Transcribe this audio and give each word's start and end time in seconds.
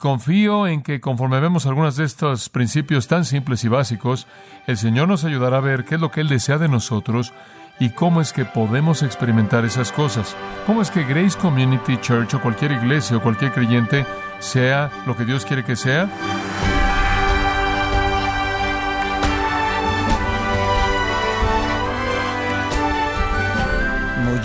Confío 0.00 0.68
en 0.68 0.82
que 0.82 1.00
conforme 1.00 1.40
vemos 1.40 1.66
algunos 1.66 1.96
de 1.96 2.04
estos 2.04 2.50
principios 2.50 3.08
tan 3.08 3.24
simples 3.24 3.64
y 3.64 3.68
básicos, 3.68 4.28
el 4.68 4.76
Señor 4.76 5.08
nos 5.08 5.24
ayudará 5.24 5.56
a 5.56 5.60
ver 5.60 5.84
qué 5.84 5.96
es 5.96 6.00
lo 6.00 6.12
que 6.12 6.20
Él 6.20 6.28
desea 6.28 6.56
de 6.56 6.68
nosotros 6.68 7.32
y 7.80 7.90
cómo 7.90 8.20
es 8.20 8.32
que 8.32 8.44
podemos 8.44 9.02
experimentar 9.02 9.64
esas 9.64 9.90
cosas. 9.90 10.36
Cómo 10.66 10.82
es 10.82 10.92
que 10.92 11.02
Grace 11.02 11.36
Community 11.36 11.96
Church 11.96 12.32
o 12.34 12.40
cualquier 12.40 12.70
iglesia 12.70 13.16
o 13.16 13.20
cualquier 13.20 13.50
creyente 13.50 14.06
sea 14.38 14.88
lo 15.04 15.16
que 15.16 15.24
Dios 15.24 15.44
quiere 15.44 15.64
que 15.64 15.74
sea. 15.74 16.08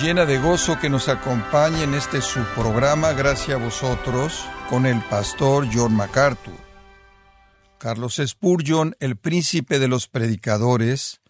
Llena 0.02 0.26
de 0.26 0.38
gozo 0.38 0.80
que 0.80 0.90
nos 0.90 1.08
acompañe 1.08 1.84
en 1.84 1.94
este 1.94 2.22
su 2.22 2.44
programa, 2.56 3.14
gracias 3.14 3.52
a 3.52 3.64
vosotros, 3.64 4.44
con 4.70 4.86
el 4.86 5.02
pastor 5.04 5.68
John 5.72 5.94
MacArthur. 5.94 6.56
Carlos 7.78 8.20
Spurgeon, 8.26 8.96
el 9.00 9.16
príncipe 9.16 9.80
de 9.80 9.88
los 9.88 10.08
predicadores, 10.08 11.22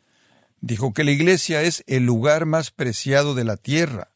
dijo 0.61 0.93
que 0.93 1.03
la 1.03 1.11
iglesia 1.11 1.61
es 1.61 1.83
el 1.87 2.05
lugar 2.05 2.45
más 2.45 2.71
preciado 2.71 3.35
de 3.35 3.43
la 3.43 3.57
tierra. 3.57 4.11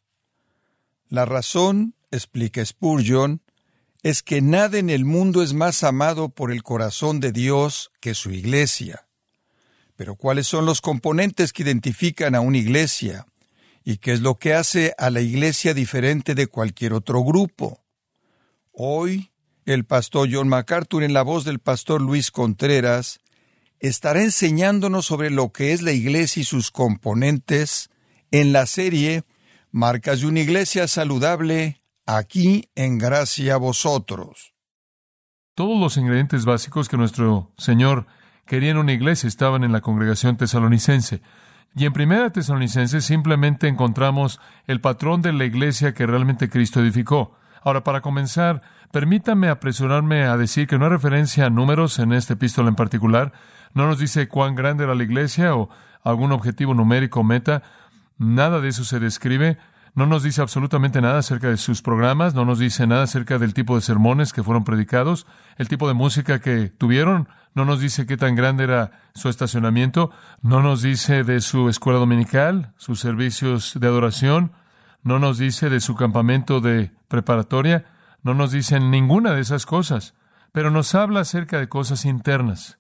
La 1.08 1.26
razón, 1.26 1.94
explica 2.10 2.66
Spurgeon, 2.66 3.42
es 4.02 4.24
que 4.24 4.42
nada 4.42 4.80
en 4.80 4.90
el 4.90 5.06
mundo 5.06 5.44
es 5.44 5.54
más 5.54 5.84
amado 5.84 6.30
por 6.30 6.52
el 6.52 6.64
corazón 6.64 7.20
de 7.20 7.32
Dios 7.32 7.92
que 8.00 8.16
su 8.16 8.32
iglesia. 8.32 9.08
Pero 9.96 10.16
¿cuáles 10.16 10.48
son 10.48 10.66
los 10.66 10.82
componentes 10.82 11.54
que 11.54 11.64
identifican 11.64 12.34
a 12.34 12.40
una 12.42 12.58
iglesia? 12.58 13.28
¿Y 13.90 14.00
qué 14.00 14.12
es 14.12 14.20
lo 14.20 14.36
que 14.36 14.54
hace 14.54 14.94
a 14.98 15.10
la 15.10 15.22
iglesia 15.22 15.74
diferente 15.74 16.36
de 16.36 16.48
cualquier 16.48 16.92
otro 16.92 17.24
grupo? 17.24 17.86
Hoy, 18.74 19.32
el 19.64 19.86
pastor 19.86 20.28
John 20.30 20.50
MacArthur, 20.50 21.04
en 21.04 21.14
la 21.14 21.22
voz 21.22 21.46
del 21.46 21.60
pastor 21.60 22.02
Luis 22.02 22.30
Contreras, 22.30 23.22
estará 23.80 24.22
enseñándonos 24.24 25.06
sobre 25.06 25.30
lo 25.30 25.54
que 25.54 25.72
es 25.72 25.84
la 25.84 25.94
iglesia 25.94 26.42
y 26.42 26.44
sus 26.44 26.70
componentes 26.70 27.90
en 28.32 28.52
la 28.52 28.66
serie 28.66 29.24
Marcas 29.72 30.20
de 30.20 30.28
una 30.28 30.42
iglesia 30.42 30.90
saludable, 30.90 31.82
aquí 32.06 32.70
en 32.76 32.98
gracia 32.98 33.54
a 33.54 33.58
vosotros. 33.58 34.54
Todos 35.56 35.80
los 35.80 35.96
ingredientes 35.96 36.44
básicos 36.44 36.90
que 36.90 36.98
nuestro 36.98 37.54
Señor 37.58 38.06
quería 38.46 38.72
en 38.72 38.80
una 38.80 38.92
iglesia 38.92 39.30
estaban 39.30 39.64
en 39.64 39.72
la 39.72 39.80
congregación 39.80 40.36
tesalonicense. 40.36 41.22
Y 41.76 41.86
en 41.86 41.94
Primera 41.94 42.30
Tesalonicenses 42.32 43.06
simplemente 43.06 43.68
encontramos 43.68 44.40
el 44.66 44.82
patrón 44.82 45.22
de 45.22 45.34
la 45.34 45.46
iglesia 45.46 45.94
que 45.94 46.08
realmente 46.08 46.50
Cristo 46.50 46.80
edificó. 46.80 47.36
Ahora, 47.64 47.84
para 47.84 48.02
comenzar, 48.02 48.62
permítame 48.92 49.50
apresurarme 49.50 50.24
a 50.24 50.38
decir 50.38 50.68
que 50.68 50.78
no 50.78 50.86
hay 50.86 50.92
referencia 50.92 51.46
a 51.46 51.50
números 51.50 52.00
en 52.00 52.14
esta 52.14 52.34
epístola 52.34 52.70
en 52.70 52.76
particular. 52.76 53.34
No 53.74 53.88
nos 53.88 54.00
dice 54.00 54.28
cuán 54.28 54.56
grande 54.56 54.86
era 54.86 54.96
la 54.96 55.04
iglesia 55.04 55.56
o 55.56 55.70
algún 56.04 56.32
objetivo 56.32 56.74
numérico 56.74 57.20
o 57.20 57.24
meta. 57.24 57.64
Nada 58.18 58.60
de 58.60 58.70
eso 58.70 58.84
se 58.84 59.00
describe. 59.00 59.58
No 59.94 60.06
nos 60.06 60.22
dice 60.22 60.42
absolutamente 60.42 61.02
nada 61.02 61.18
acerca 61.18 61.50
de 61.50 61.58
sus 61.58 61.82
programas, 61.82 62.36
no 62.36 62.46
nos 62.46 62.60
dice 62.60 62.86
nada 62.86 63.04
acerca 63.04 63.40
del 63.40 63.56
tipo 63.56 63.76
de 63.76 63.82
sermones 63.82 64.32
que 64.32 64.44
fueron 64.44 64.64
predicados, 64.64 65.26
el 65.58 65.68
tipo 65.68 65.88
de 65.88 65.96
música 65.96 66.40
que 66.40 66.70
tuvieron, 66.70 67.28
no 67.58 67.66
nos 67.66 67.80
dice 67.80 68.06
qué 68.06 68.18
tan 68.18 68.36
grande 68.36 68.66
era 68.66 68.92
su 69.16 69.30
estacionamiento, 69.30 70.12
no 70.44 70.62
nos 70.62 70.84
dice 70.84 71.24
de 71.24 71.42
su 71.42 71.70
escuela 71.70 71.98
dominical, 71.98 72.76
sus 72.78 73.00
servicios 73.00 73.80
de 73.80 73.88
adoración, 73.88 74.52
no 75.02 75.18
nos 75.18 75.40
dice 75.40 75.68
de 75.72 75.80
su 75.80 75.96
campamento 75.96 76.62
de 76.62 76.92
preparatoria, 77.08 77.86
no 78.22 78.36
nos 78.36 78.52
dice 78.52 78.80
ninguna 78.80 79.34
de 79.34 79.42
esas 79.42 79.66
cosas, 79.66 80.14
pero 80.52 80.70
nos 80.70 80.94
habla 80.94 81.22
acerca 81.22 81.58
de 81.58 81.68
cosas 81.68 82.06
internas. 82.06 82.78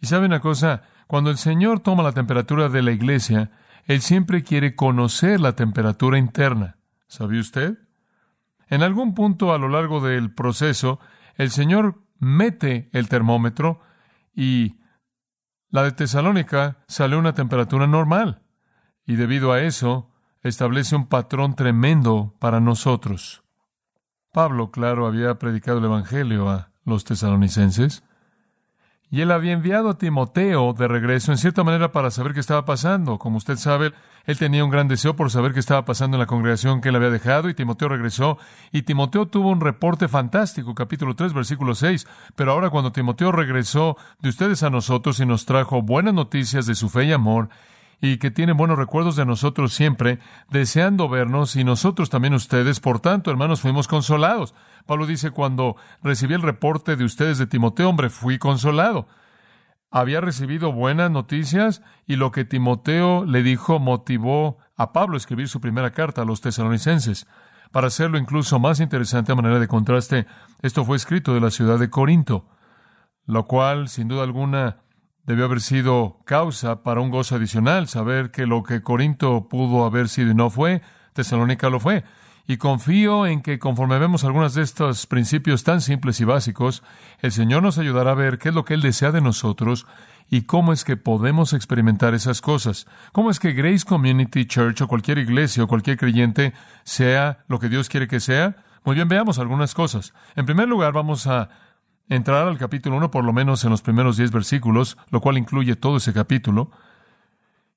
Y 0.00 0.06
sabe 0.06 0.24
una 0.24 0.40
cosa, 0.40 0.84
cuando 1.06 1.28
el 1.28 1.36
Señor 1.36 1.80
toma 1.80 2.02
la 2.02 2.12
temperatura 2.12 2.70
de 2.70 2.80
la 2.80 2.92
iglesia, 2.92 3.50
Él 3.84 4.00
siempre 4.00 4.42
quiere 4.42 4.74
conocer 4.74 5.38
la 5.38 5.54
temperatura 5.54 6.16
interna. 6.16 6.78
¿Sabía 7.08 7.42
usted? 7.42 7.76
En 8.68 8.82
algún 8.82 9.14
punto 9.14 9.52
a 9.52 9.58
lo 9.58 9.68
largo 9.68 10.00
del 10.00 10.32
proceso, 10.32 10.98
el 11.34 11.50
Señor 11.50 12.00
mete 12.18 12.88
el 12.94 13.10
termómetro 13.10 13.82
y 14.34 14.76
la 15.70 15.82
de 15.82 15.92
Tesalónica 15.92 16.78
sale 16.86 17.16
a 17.16 17.18
una 17.18 17.34
temperatura 17.34 17.86
normal. 17.86 18.42
Y 19.06 19.16
debido 19.16 19.52
a 19.52 19.60
eso, 19.60 20.10
establece 20.42 20.96
un 20.96 21.08
patrón 21.08 21.56
tremendo 21.56 22.34
para 22.38 22.60
nosotros. 22.60 23.42
Pablo, 24.32 24.70
claro, 24.70 25.06
había 25.06 25.38
predicado 25.38 25.78
el 25.78 25.84
Evangelio 25.84 26.48
a 26.48 26.70
los 26.84 27.04
tesalonicenses, 27.04 28.04
y 29.14 29.20
él 29.20 29.30
había 29.30 29.52
enviado 29.52 29.90
a 29.90 29.96
Timoteo 29.96 30.72
de 30.72 30.88
regreso, 30.88 31.30
en 31.30 31.38
cierta 31.38 31.62
manera, 31.62 31.92
para 31.92 32.10
saber 32.10 32.34
qué 32.34 32.40
estaba 32.40 32.64
pasando. 32.64 33.16
Como 33.16 33.36
usted 33.36 33.58
sabe, 33.58 33.92
él 34.26 34.38
tenía 34.38 34.64
un 34.64 34.72
gran 34.72 34.88
deseo 34.88 35.14
por 35.14 35.30
saber 35.30 35.52
qué 35.52 35.60
estaba 35.60 35.84
pasando 35.84 36.16
en 36.16 36.18
la 36.18 36.26
congregación 36.26 36.80
que 36.80 36.88
él 36.88 36.96
había 36.96 37.10
dejado, 37.10 37.48
y 37.48 37.54
Timoteo 37.54 37.88
regresó, 37.88 38.38
y 38.72 38.82
Timoteo 38.82 39.26
tuvo 39.26 39.50
un 39.50 39.60
reporte 39.60 40.08
fantástico, 40.08 40.74
capítulo 40.74 41.14
3, 41.14 41.32
versículo 41.32 41.76
6. 41.76 42.08
Pero 42.34 42.50
ahora 42.50 42.70
cuando 42.70 42.90
Timoteo 42.90 43.30
regresó 43.30 43.96
de 44.18 44.30
ustedes 44.30 44.64
a 44.64 44.70
nosotros 44.70 45.20
y 45.20 45.26
nos 45.26 45.46
trajo 45.46 45.80
buenas 45.80 46.12
noticias 46.12 46.66
de 46.66 46.74
su 46.74 46.88
fe 46.88 47.04
y 47.04 47.12
amor, 47.12 47.50
y 48.00 48.18
que 48.18 48.30
tiene 48.30 48.52
buenos 48.52 48.78
recuerdos 48.78 49.16
de 49.16 49.24
nosotros 49.24 49.72
siempre, 49.72 50.18
deseando 50.50 51.08
vernos, 51.08 51.56
y 51.56 51.64
nosotros 51.64 52.10
también 52.10 52.34
ustedes, 52.34 52.80
por 52.80 53.00
tanto, 53.00 53.30
hermanos, 53.30 53.60
fuimos 53.60 53.88
consolados. 53.88 54.54
Pablo 54.86 55.06
dice, 55.06 55.30
cuando 55.30 55.76
recibí 56.02 56.34
el 56.34 56.42
reporte 56.42 56.96
de 56.96 57.04
ustedes 57.04 57.38
de 57.38 57.46
Timoteo, 57.46 57.88
hombre, 57.88 58.10
fui 58.10 58.38
consolado. 58.38 59.06
Había 59.90 60.20
recibido 60.20 60.72
buenas 60.72 61.10
noticias 61.10 61.80
y 62.06 62.16
lo 62.16 62.32
que 62.32 62.44
Timoteo 62.44 63.24
le 63.24 63.42
dijo 63.42 63.78
motivó 63.78 64.58
a 64.76 64.92
Pablo 64.92 65.14
a 65.14 65.18
escribir 65.18 65.48
su 65.48 65.60
primera 65.60 65.92
carta 65.92 66.22
a 66.22 66.24
los 66.24 66.40
tesalonicenses. 66.40 67.28
Para 67.70 67.86
hacerlo 67.86 68.18
incluso 68.18 68.58
más 68.58 68.80
interesante 68.80 69.32
a 69.32 69.36
manera 69.36 69.58
de 69.58 69.68
contraste, 69.68 70.26
esto 70.62 70.84
fue 70.84 70.96
escrito 70.96 71.32
de 71.34 71.40
la 71.40 71.50
ciudad 71.50 71.78
de 71.78 71.90
Corinto, 71.90 72.48
lo 73.26 73.46
cual, 73.46 73.88
sin 73.88 74.08
duda 74.08 74.24
alguna, 74.24 74.83
debió 75.26 75.46
haber 75.46 75.60
sido 75.60 76.18
causa 76.24 76.82
para 76.82 77.00
un 77.00 77.10
gozo 77.10 77.36
adicional, 77.36 77.88
saber 77.88 78.30
que 78.30 78.46
lo 78.46 78.62
que 78.62 78.82
Corinto 78.82 79.48
pudo 79.48 79.84
haber 79.84 80.08
sido 80.08 80.30
y 80.30 80.34
no 80.34 80.50
fue, 80.50 80.82
Tesalónica 81.12 81.70
lo 81.70 81.80
fue. 81.80 82.04
Y 82.46 82.58
confío 82.58 83.26
en 83.26 83.40
que 83.40 83.58
conforme 83.58 83.98
vemos 83.98 84.24
algunos 84.24 84.54
de 84.54 84.62
estos 84.62 85.06
principios 85.06 85.64
tan 85.64 85.80
simples 85.80 86.20
y 86.20 86.24
básicos, 86.24 86.82
el 87.20 87.32
Señor 87.32 87.62
nos 87.62 87.78
ayudará 87.78 88.10
a 88.10 88.14
ver 88.14 88.38
qué 88.38 88.50
es 88.50 88.54
lo 88.54 88.66
que 88.66 88.74
Él 88.74 88.82
desea 88.82 89.12
de 89.12 89.22
nosotros 89.22 89.86
y 90.28 90.42
cómo 90.42 90.74
es 90.74 90.84
que 90.84 90.98
podemos 90.98 91.54
experimentar 91.54 92.12
esas 92.12 92.42
cosas. 92.42 92.86
Cómo 93.12 93.30
es 93.30 93.40
que 93.40 93.52
Grace 93.52 93.86
Community 93.86 94.44
Church 94.44 94.82
o 94.82 94.88
cualquier 94.88 95.18
iglesia 95.18 95.64
o 95.64 95.68
cualquier 95.68 95.96
creyente 95.96 96.52
sea 96.82 97.44
lo 97.48 97.58
que 97.58 97.70
Dios 97.70 97.88
quiere 97.88 98.08
que 98.08 98.20
sea. 98.20 98.56
Muy 98.84 98.94
bien, 98.94 99.08
veamos 99.08 99.38
algunas 99.38 99.72
cosas. 99.72 100.12
En 100.36 100.44
primer 100.44 100.68
lugar, 100.68 100.92
vamos 100.92 101.26
a 101.26 101.48
entrar 102.08 102.48
al 102.48 102.58
capítulo 102.58 102.96
1 102.96 103.10
por 103.10 103.24
lo 103.24 103.32
menos 103.32 103.64
en 103.64 103.70
los 103.70 103.82
primeros 103.82 104.16
10 104.16 104.30
versículos, 104.30 104.96
lo 105.10 105.20
cual 105.20 105.38
incluye 105.38 105.76
todo 105.76 105.96
ese 105.96 106.12
capítulo. 106.12 106.70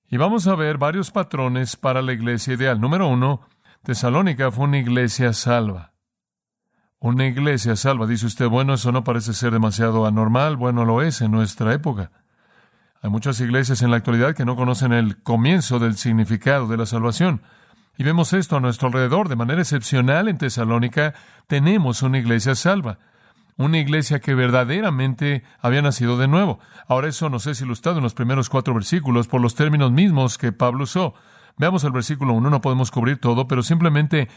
Y 0.10 0.18
vamos 0.18 0.48
a 0.48 0.56
ver 0.56 0.78
varios 0.78 1.12
patrones 1.12 1.76
para 1.76 2.02
la 2.02 2.14
iglesia 2.14 2.54
ideal. 2.54 2.80
Número 2.80 3.08
uno, 3.08 3.42
Tesalónica 3.84 4.52
fue 4.52 4.66
una 4.66 4.78
iglesia 4.78 5.34
salva. 5.34 5.94
Una 7.00 7.28
iglesia 7.28 7.76
salva. 7.76 8.08
Dice 8.08 8.26
usted, 8.26 8.48
bueno, 8.48 8.74
eso 8.74 8.92
no 8.92 9.04
parece 9.04 9.34
ser 9.34 9.52
demasiado 9.52 10.06
anormal. 10.06 10.56
Bueno, 10.56 10.86
lo 10.86 11.02
es 11.02 11.22
en 11.22 11.32
nuestra 11.32 11.74
época. 11.74 12.12
Hay 13.02 13.10
muchas 13.10 13.40
iglesias 13.40 13.82
en 13.82 13.92
la 13.92 13.98
actualidad 13.98 14.36
que 14.36 14.46
no 14.46 14.56
conocen 14.56 14.94
el 14.94 15.22
comienzo 15.22 15.78
del 15.78 15.96
significado 15.98 16.68
de 16.68 16.78
la 16.78 16.86
salvación. 16.86 17.42
Y 17.98 18.04
vemos 18.04 18.34
esto 18.34 18.58
a 18.58 18.60
nuestro 18.60 18.88
alrededor. 18.88 19.30
De 19.30 19.36
manera 19.36 19.62
excepcional 19.62 20.28
en 20.28 20.38
Tesalónica 20.38 21.14
tenemos 21.48 22.02
una 22.02 22.18
iglesia 22.18 22.56
salva. 22.56 23.00
Una 23.58 23.80
iglesia 23.80 24.20
que 24.20 24.36
verdaderamente 24.36 25.44
había 25.60 25.82
nacido 25.82 26.18
de 26.18 26.28
nuevo. 26.28 26.60
Ahora 26.88 27.08
eso 27.08 27.30
nos 27.30 27.48
es 27.48 27.60
ilustrado 27.60 27.98
en 27.98 28.04
los 28.04 28.14
primeros 28.14 28.50
cuatro 28.50 28.74
versículos 28.74 29.28
por 29.28 29.42
los 29.42 29.56
términos 29.56 29.92
mismos 29.92 30.38
que 30.38 30.52
Pablo 30.52 30.84
usó. 30.84 31.16
Veamos 31.58 31.84
el 31.84 31.92
versículo 31.92 32.34
1, 32.34 32.52
no 32.52 32.62
podemos 32.62 32.92
cubrir 32.92 33.20
todo, 33.20 33.48
pero 33.48 33.64
simplemente 33.64 34.28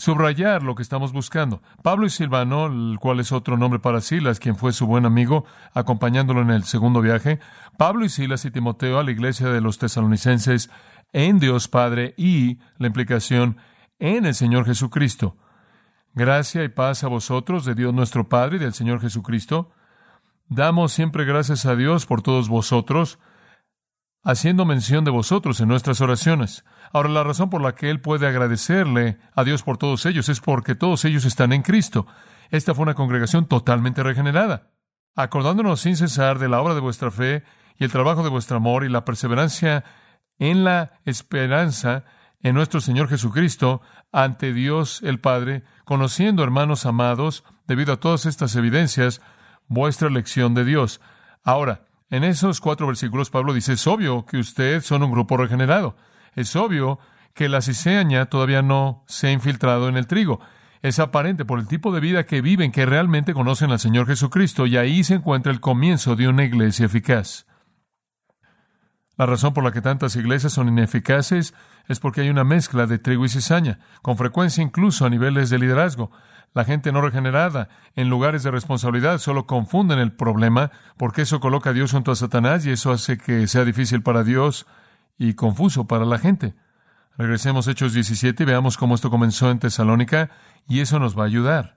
subrayar 0.00 0.62
lo 0.62 0.74
que 0.74 0.82
estamos 0.82 1.12
buscando. 1.12 1.60
Pablo 1.82 2.06
y 2.06 2.10
Silvano, 2.10 2.66
el 2.66 2.98
cual 2.98 3.20
es 3.20 3.30
otro 3.32 3.58
nombre 3.58 3.78
para 3.78 4.00
Silas, 4.00 4.40
quien 4.40 4.56
fue 4.56 4.72
su 4.72 4.86
buen 4.86 5.04
amigo, 5.04 5.44
acompañándolo 5.74 6.40
en 6.40 6.50
el 6.50 6.64
segundo 6.64 7.02
viaje. 7.02 7.40
Pablo 7.76 8.06
y 8.06 8.08
Silas 8.08 8.46
y 8.46 8.50
Timoteo 8.50 8.98
a 8.98 9.04
la 9.04 9.10
iglesia 9.10 9.48
de 9.50 9.60
los 9.60 9.76
tesalonicenses 9.76 10.70
en 11.12 11.38
Dios 11.38 11.68
Padre 11.68 12.14
y 12.16 12.58
la 12.78 12.86
implicación 12.86 13.58
en 13.98 14.24
el 14.24 14.34
Señor 14.34 14.64
Jesucristo. 14.64 15.36
Gracia 16.12 16.64
y 16.64 16.68
paz 16.68 17.04
a 17.04 17.08
vosotros 17.08 17.64
de 17.64 17.76
Dios 17.76 17.94
nuestro 17.94 18.28
Padre 18.28 18.56
y 18.56 18.58
del 18.58 18.74
Señor 18.74 19.00
Jesucristo. 19.00 19.70
Damos 20.48 20.92
siempre 20.92 21.24
gracias 21.24 21.66
a 21.66 21.76
Dios 21.76 22.04
por 22.04 22.20
todos 22.20 22.48
vosotros, 22.48 23.20
haciendo 24.24 24.64
mención 24.64 25.04
de 25.04 25.12
vosotros 25.12 25.60
en 25.60 25.68
nuestras 25.68 26.00
oraciones. 26.00 26.64
Ahora, 26.92 27.10
la 27.10 27.22
razón 27.22 27.48
por 27.48 27.62
la 27.62 27.76
que 27.76 27.90
Él 27.90 28.00
puede 28.00 28.26
agradecerle 28.26 29.18
a 29.36 29.44
Dios 29.44 29.62
por 29.62 29.78
todos 29.78 30.04
ellos 30.04 30.28
es 30.28 30.40
porque 30.40 30.74
todos 30.74 31.04
ellos 31.04 31.24
están 31.24 31.52
en 31.52 31.62
Cristo. 31.62 32.08
Esta 32.50 32.74
fue 32.74 32.82
una 32.82 32.94
congregación 32.94 33.46
totalmente 33.46 34.02
regenerada, 34.02 34.72
acordándonos 35.14 35.80
sin 35.80 35.96
cesar 35.96 36.40
de 36.40 36.48
la 36.48 36.60
obra 36.60 36.74
de 36.74 36.80
vuestra 36.80 37.12
fe 37.12 37.44
y 37.78 37.84
el 37.84 37.92
trabajo 37.92 38.24
de 38.24 38.30
vuestro 38.30 38.56
amor 38.56 38.84
y 38.84 38.88
la 38.88 39.04
perseverancia 39.04 39.84
en 40.40 40.64
la 40.64 40.98
esperanza 41.04 42.04
en 42.42 42.54
nuestro 42.54 42.80
Señor 42.80 43.08
Jesucristo 43.08 43.82
ante 44.12 44.52
Dios 44.52 45.00
el 45.02 45.20
Padre, 45.20 45.62
conociendo, 45.84 46.42
hermanos 46.42 46.86
amados, 46.86 47.44
debido 47.66 47.92
a 47.92 48.00
todas 48.00 48.26
estas 48.26 48.56
evidencias, 48.56 49.20
vuestra 49.68 50.08
elección 50.08 50.54
de 50.54 50.64
Dios. 50.64 51.00
Ahora, 51.44 51.86
en 52.10 52.24
esos 52.24 52.60
cuatro 52.60 52.86
versículos 52.86 53.30
Pablo 53.30 53.52
dice, 53.52 53.74
es 53.74 53.86
obvio 53.86 54.26
que 54.26 54.38
ustedes 54.38 54.84
son 54.84 55.02
un 55.02 55.12
grupo 55.12 55.36
regenerado. 55.36 55.96
Es 56.34 56.56
obvio 56.56 56.98
que 57.34 57.48
la 57.48 57.60
cizaña 57.60 58.26
todavía 58.26 58.62
no 58.62 59.04
se 59.06 59.28
ha 59.28 59.32
infiltrado 59.32 59.88
en 59.88 59.96
el 59.96 60.06
trigo. 60.06 60.40
Es 60.82 60.98
aparente 60.98 61.44
por 61.44 61.58
el 61.58 61.68
tipo 61.68 61.92
de 61.92 62.00
vida 62.00 62.24
que 62.24 62.40
viven 62.40 62.72
que 62.72 62.86
realmente 62.86 63.34
conocen 63.34 63.70
al 63.70 63.78
Señor 63.78 64.06
Jesucristo 64.06 64.66
y 64.66 64.76
ahí 64.76 65.04
se 65.04 65.14
encuentra 65.14 65.52
el 65.52 65.60
comienzo 65.60 66.16
de 66.16 66.26
una 66.26 66.44
iglesia 66.44 66.86
eficaz. 66.86 67.46
La 69.20 69.26
razón 69.26 69.52
por 69.52 69.62
la 69.62 69.70
que 69.70 69.82
tantas 69.82 70.16
iglesias 70.16 70.54
son 70.54 70.68
ineficaces 70.68 71.52
es 71.88 72.00
porque 72.00 72.22
hay 72.22 72.30
una 72.30 72.42
mezcla 72.42 72.86
de 72.86 72.98
trigo 72.98 73.26
y 73.26 73.28
cizaña, 73.28 73.78
con 74.00 74.16
frecuencia 74.16 74.62
incluso 74.62 75.04
a 75.04 75.10
niveles 75.10 75.50
de 75.50 75.58
liderazgo. 75.58 76.10
La 76.54 76.64
gente 76.64 76.90
no 76.90 77.02
regenerada 77.02 77.68
en 77.96 78.08
lugares 78.08 78.44
de 78.44 78.50
responsabilidad 78.50 79.18
solo 79.18 79.46
confunden 79.46 79.98
el 79.98 80.12
problema 80.12 80.70
porque 80.96 81.20
eso 81.20 81.38
coloca 81.38 81.68
a 81.68 81.72
Dios 81.74 81.92
junto 81.92 82.12
a 82.12 82.16
Satanás 82.16 82.64
y 82.64 82.70
eso 82.70 82.92
hace 82.92 83.18
que 83.18 83.46
sea 83.46 83.66
difícil 83.66 84.02
para 84.02 84.24
Dios 84.24 84.66
y 85.18 85.34
confuso 85.34 85.86
para 85.86 86.06
la 86.06 86.18
gente. 86.18 86.54
Regresemos 87.18 87.68
a 87.68 87.72
Hechos 87.72 87.92
17 87.92 88.42
y 88.42 88.46
veamos 88.46 88.78
cómo 88.78 88.94
esto 88.94 89.10
comenzó 89.10 89.50
en 89.50 89.58
Tesalónica 89.58 90.30
y 90.66 90.80
eso 90.80 90.98
nos 90.98 91.18
va 91.18 91.24
a 91.24 91.26
ayudar. 91.26 91.76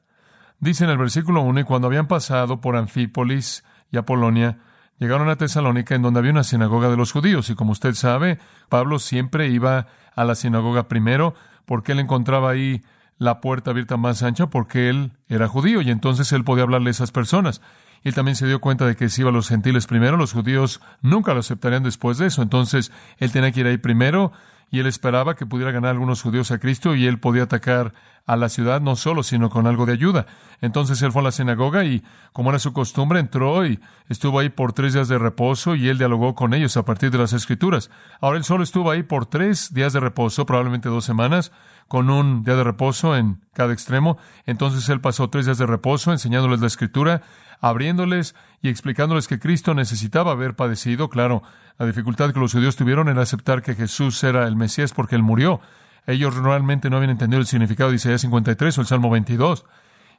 Dice 0.61 0.85
en 0.85 0.91
el 0.91 0.97
versículo 0.97 1.41
1, 1.41 1.59
y 1.59 1.63
cuando 1.65 1.87
habían 1.87 2.07
pasado 2.07 2.61
por 2.61 2.77
Anfípolis 2.77 3.65
y 3.91 3.97
Apolonia, 3.97 4.59
llegaron 5.03 5.29
a 5.29 5.35
Tesalónica, 5.35 5.95
en 5.95 6.01
donde 6.01 6.19
había 6.19 6.31
una 6.31 6.45
sinagoga 6.45 6.89
de 6.89 6.95
los 6.95 7.11
judíos. 7.11 7.49
Y 7.49 7.55
como 7.55 7.73
usted 7.73 7.93
sabe, 7.93 8.39
Pablo 8.69 8.99
siempre 8.99 9.49
iba 9.49 9.87
a 10.15 10.23
la 10.23 10.33
sinagoga 10.33 10.87
primero, 10.87 11.35
porque 11.65 11.91
él 11.91 11.99
encontraba 11.99 12.51
ahí 12.51 12.83
la 13.17 13.41
puerta 13.41 13.71
abierta 13.71 13.97
más 13.97 14.23
ancha, 14.23 14.47
porque 14.47 14.89
él 14.89 15.11
era 15.27 15.49
judío, 15.49 15.81
y 15.81 15.91
entonces 15.91 16.31
él 16.31 16.45
podía 16.45 16.63
hablarle 16.63 16.89
a 16.89 16.91
esas 16.91 17.11
personas. 17.11 17.61
Él 18.03 18.13
también 18.13 18.35
se 18.35 18.47
dio 18.47 18.59
cuenta 18.59 18.85
de 18.85 18.95
que 18.95 19.09
si 19.09 19.21
iba 19.21 19.29
a 19.29 19.33
los 19.33 19.49
gentiles 19.49 19.87
primero, 19.87 20.17
los 20.17 20.33
judíos 20.33 20.81
nunca 21.01 21.33
lo 21.33 21.39
aceptarían 21.39 21.83
después 21.83 22.17
de 22.17 22.27
eso. 22.27 22.41
Entonces 22.41 22.91
él 23.17 23.31
tenía 23.31 23.51
que 23.51 23.61
ir 23.61 23.67
ahí 23.67 23.77
primero, 23.77 24.31
y 24.71 24.79
él 24.79 24.87
esperaba 24.87 25.35
que 25.35 25.45
pudiera 25.45 25.71
ganar 25.71 25.91
algunos 25.91 26.21
judíos 26.21 26.51
a 26.51 26.57
Cristo, 26.57 26.95
y 26.95 27.05
él 27.05 27.19
podía 27.19 27.43
atacar 27.43 27.93
a 28.25 28.35
la 28.37 28.49
ciudad 28.49 28.81
no 28.81 28.95
solo, 28.95 29.21
sino 29.21 29.49
con 29.49 29.67
algo 29.67 29.85
de 29.85 29.93
ayuda. 29.93 30.25
Entonces 30.61 31.01
él 31.01 31.11
fue 31.11 31.21
a 31.21 31.25
la 31.25 31.31
sinagoga 31.31 31.83
y, 31.83 32.03
como 32.31 32.49
era 32.49 32.59
su 32.59 32.71
costumbre, 32.73 33.19
entró 33.19 33.65
y 33.65 33.79
estuvo 34.07 34.39
ahí 34.39 34.49
por 34.49 34.73
tres 34.73 34.93
días 34.93 35.09
de 35.09 35.17
reposo 35.17 35.75
y 35.75 35.89
él 35.89 35.97
dialogó 35.97 36.33
con 36.33 36.53
ellos 36.53 36.77
a 36.77 36.85
partir 36.85 37.11
de 37.11 37.17
las 37.17 37.33
escrituras. 37.33 37.91
Ahora 38.21 38.37
él 38.37 38.45
solo 38.45 38.63
estuvo 38.63 38.89
ahí 38.89 39.03
por 39.03 39.25
tres 39.25 39.73
días 39.73 39.93
de 39.93 39.99
reposo, 39.99 40.45
probablemente 40.45 40.89
dos 40.89 41.03
semanas, 41.03 41.51
con 41.93 42.09
un 42.09 42.43
día 42.43 42.55
de 42.55 42.63
reposo 42.63 43.15
en 43.15 43.39
cada 43.53 43.71
extremo. 43.71 44.17
Entonces 44.47 44.89
él 44.89 44.99
pasó 44.99 45.29
tres 45.29 45.45
días 45.45 45.59
de 45.59 45.67
reposo 45.67 46.11
enseñándoles 46.11 46.59
la 46.59 46.65
escritura, 46.65 47.21
abriéndoles 47.61 48.33
y 48.63 48.69
explicándoles 48.69 49.27
que 49.27 49.37
Cristo 49.37 49.75
necesitaba 49.75 50.31
haber 50.31 50.55
padecido. 50.55 51.11
Claro, 51.11 51.43
la 51.77 51.85
dificultad 51.85 52.33
que 52.33 52.39
los 52.39 52.51
judíos 52.51 52.77
tuvieron 52.77 53.09
era 53.09 53.21
aceptar 53.21 53.61
que 53.61 53.75
Jesús 53.75 54.23
era 54.23 54.47
el 54.47 54.55
Mesías 54.55 54.91
porque 54.91 55.15
él 55.15 55.21
murió. 55.21 55.61
Ellos 56.07 56.35
realmente 56.35 56.89
no 56.89 56.97
habían 56.97 57.11
entendido 57.11 57.39
el 57.39 57.45
significado 57.45 57.91
de 57.91 57.97
Isaías 57.97 58.21
53 58.21 58.75
o 58.75 58.81
el 58.81 58.87
Salmo 58.87 59.11
22. 59.11 59.63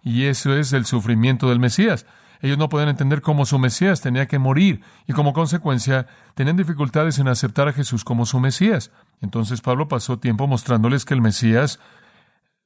Y 0.05 0.27
eso 0.27 0.55
es 0.55 0.73
el 0.75 0.87
sufrimiento 0.87 1.49
del 1.49 1.59
Mesías. 1.59 2.07
Ellos 2.41 2.57
no 2.57 2.69
podían 2.69 2.91
entender 2.91 3.21
cómo 3.21 3.47
su 3.47 3.59
Mesías 3.59 4.01
tenía 4.01 4.27
que 4.29 4.39
morir 4.39 4.83
y 5.09 5.13
como 5.13 5.33
consecuencia 5.33 6.07
tenían 6.35 6.57
dificultades 6.57 7.19
en 7.19 7.27
aceptar 7.27 7.67
a 7.67 7.73
Jesús 7.73 8.05
como 8.05 8.27
su 8.27 8.39
Mesías. 8.39 8.93
Entonces 9.21 9.61
Pablo 9.61 9.89
pasó 9.89 10.19
tiempo 10.19 10.47
mostrándoles 10.47 11.05
que 11.05 11.15
el 11.15 11.23
Mesías 11.23 11.81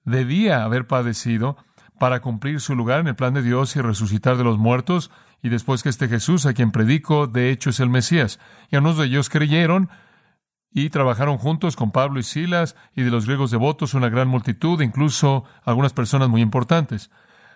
debía 0.04 0.64
haber 0.64 0.86
padecido 0.86 1.56
para 1.98 2.20
cumplir 2.20 2.60
su 2.60 2.74
lugar 2.74 3.00
en 3.00 3.08
el 3.08 3.16
plan 3.16 3.34
de 3.34 3.42
Dios 3.42 3.74
y 3.76 3.80
resucitar 3.80 4.36
de 4.36 4.44
los 4.44 4.58
muertos, 4.58 5.10
y 5.42 5.48
después 5.48 5.82
que 5.82 5.88
este 5.88 6.08
Jesús, 6.08 6.46
a 6.46 6.54
quien 6.54 6.70
predico, 6.72 7.26
de 7.26 7.50
hecho 7.50 7.70
es 7.70 7.80
el 7.80 7.90
Mesías. 7.90 8.40
Y 8.70 8.76
algunos 8.76 8.98
de 8.98 9.06
ellos 9.06 9.28
creyeron, 9.28 9.88
y 10.70 10.90
trabajaron 10.90 11.38
juntos 11.38 11.76
con 11.76 11.90
Pablo 11.90 12.20
y 12.20 12.22
Silas 12.22 12.76
y 12.94 13.02
de 13.02 13.10
los 13.10 13.26
griegos 13.26 13.50
devotos 13.50 13.94
una 13.94 14.08
gran 14.08 14.28
multitud, 14.28 14.80
incluso 14.80 15.44
algunas 15.64 15.92
personas 15.92 16.28
muy 16.28 16.42
importantes. 16.42 17.10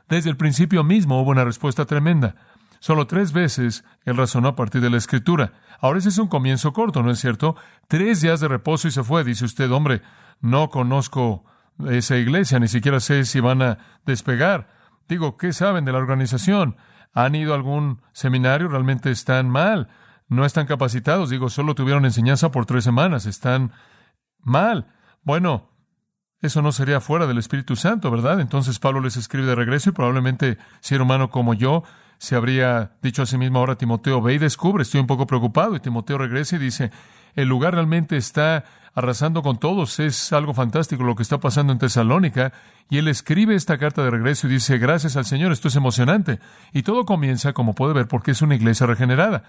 Desde 0.08 0.30
el 0.30 0.36
principio 0.36 0.82
mismo 0.82 1.20
hubo 1.20 1.30
una 1.30 1.44
respuesta 1.44 1.84
tremenda. 1.84 2.34
Solo 2.82 3.06
tres 3.06 3.32
veces 3.32 3.84
él 4.04 4.16
razonó 4.16 4.48
a 4.48 4.56
partir 4.56 4.80
de 4.80 4.90
la 4.90 4.96
escritura. 4.96 5.52
Ahora 5.80 6.00
ese 6.00 6.08
es 6.08 6.18
un 6.18 6.26
comienzo 6.26 6.72
corto, 6.72 7.02
¿no 7.02 7.12
es 7.12 7.20
cierto? 7.20 7.54
Tres 7.86 8.20
días 8.20 8.40
de 8.40 8.48
reposo 8.48 8.88
y 8.88 8.90
se 8.90 9.04
fue. 9.04 9.22
Dice 9.22 9.44
usted, 9.44 9.70
hombre, 9.70 10.02
no 10.40 10.68
conozco 10.68 11.44
esa 11.88 12.16
iglesia, 12.16 12.58
ni 12.58 12.66
siquiera 12.66 12.98
sé 12.98 13.24
si 13.24 13.38
van 13.38 13.62
a 13.62 13.78
despegar. 14.04 14.68
Digo, 15.08 15.36
¿qué 15.36 15.52
saben 15.52 15.84
de 15.84 15.92
la 15.92 15.98
organización? 15.98 16.76
¿Han 17.14 17.36
ido 17.36 17.52
a 17.52 17.56
algún 17.56 18.02
seminario? 18.12 18.66
¿Realmente 18.66 19.12
están 19.12 19.48
mal? 19.48 19.88
no 20.32 20.44
están 20.44 20.66
capacitados. 20.66 21.30
Digo, 21.30 21.48
solo 21.50 21.74
tuvieron 21.74 22.04
enseñanza 22.04 22.50
por 22.50 22.66
tres 22.66 22.84
semanas. 22.84 23.26
Están 23.26 23.72
mal. 24.40 24.86
Bueno, 25.22 25.70
eso 26.40 26.62
no 26.62 26.72
sería 26.72 27.00
fuera 27.00 27.26
del 27.26 27.38
Espíritu 27.38 27.76
Santo, 27.76 28.10
¿verdad? 28.10 28.40
Entonces 28.40 28.78
Pablo 28.78 29.00
les 29.00 29.16
escribe 29.16 29.46
de 29.46 29.54
regreso 29.54 29.90
y 29.90 29.92
probablemente 29.92 30.58
si 30.80 30.94
era 30.94 31.04
humano 31.04 31.30
como 31.30 31.54
yo, 31.54 31.84
se 32.22 32.36
habría 32.36 32.92
dicho 33.02 33.22
a 33.22 33.26
sí 33.26 33.36
mismo 33.36 33.58
ahora 33.58 33.74
Timoteo, 33.74 34.22
ve 34.22 34.34
y 34.34 34.38
descubre, 34.38 34.84
estoy 34.84 35.00
un 35.00 35.08
poco 35.08 35.26
preocupado. 35.26 35.74
Y 35.74 35.80
Timoteo 35.80 36.18
regresa 36.18 36.54
y 36.54 36.60
dice, 36.60 36.92
el 37.34 37.48
lugar 37.48 37.74
realmente 37.74 38.16
está 38.16 38.62
arrasando 38.94 39.42
con 39.42 39.58
todos, 39.58 39.98
es 39.98 40.32
algo 40.32 40.54
fantástico 40.54 41.02
lo 41.02 41.16
que 41.16 41.24
está 41.24 41.40
pasando 41.40 41.72
en 41.72 41.80
Tesalónica. 41.80 42.52
Y 42.88 42.98
él 42.98 43.08
escribe 43.08 43.56
esta 43.56 43.76
carta 43.76 44.04
de 44.04 44.10
regreso 44.10 44.46
y 44.46 44.50
dice, 44.50 44.78
gracias 44.78 45.16
al 45.16 45.24
Señor, 45.24 45.50
esto 45.50 45.66
es 45.66 45.74
emocionante. 45.74 46.38
Y 46.72 46.84
todo 46.84 47.06
comienza, 47.06 47.54
como 47.54 47.74
puede 47.74 47.92
ver, 47.92 48.06
porque 48.06 48.30
es 48.30 48.40
una 48.40 48.54
iglesia 48.54 48.86
regenerada. 48.86 49.42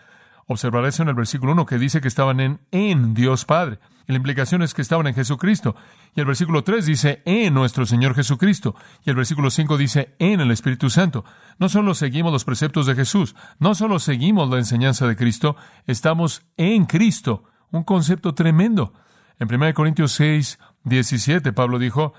Observará 0.47 0.87
eso 0.87 1.03
en 1.03 1.09
el 1.09 1.15
versículo 1.15 1.53
1 1.53 1.65
que 1.65 1.77
dice 1.77 2.01
que 2.01 2.07
estaban 2.07 2.39
en, 2.39 2.59
en 2.71 3.13
Dios 3.13 3.45
Padre. 3.45 3.79
Y 4.07 4.11
la 4.11 4.17
implicación 4.17 4.61
es 4.61 4.73
que 4.73 4.81
estaban 4.81 5.07
en 5.07 5.13
Jesucristo. 5.13 5.75
Y 6.15 6.19
el 6.19 6.25
versículo 6.25 6.63
3 6.63 6.85
dice 6.85 7.21
en 7.25 7.53
nuestro 7.53 7.85
Señor 7.85 8.15
Jesucristo. 8.15 8.75
Y 9.05 9.09
el 9.09 9.15
versículo 9.15 9.49
5 9.49 9.77
dice 9.77 10.15
en 10.19 10.41
el 10.41 10.51
Espíritu 10.51 10.89
Santo. 10.89 11.23
No 11.57 11.69
solo 11.69 11.93
seguimos 11.93 12.33
los 12.33 12.43
preceptos 12.43 12.85
de 12.85 12.95
Jesús, 12.95 13.35
no 13.59 13.75
solo 13.75 13.99
seguimos 13.99 14.49
la 14.49 14.57
enseñanza 14.57 15.07
de 15.07 15.15
Cristo, 15.15 15.55
estamos 15.87 16.45
en 16.57 16.85
Cristo. 16.85 17.45
Un 17.71 17.83
concepto 17.83 18.33
tremendo. 18.33 18.93
En 19.39 19.53
1 19.53 19.73
Corintios 19.73 20.11
6, 20.13 20.59
17, 20.83 21.53
Pablo 21.53 21.79
dijo, 21.79 22.13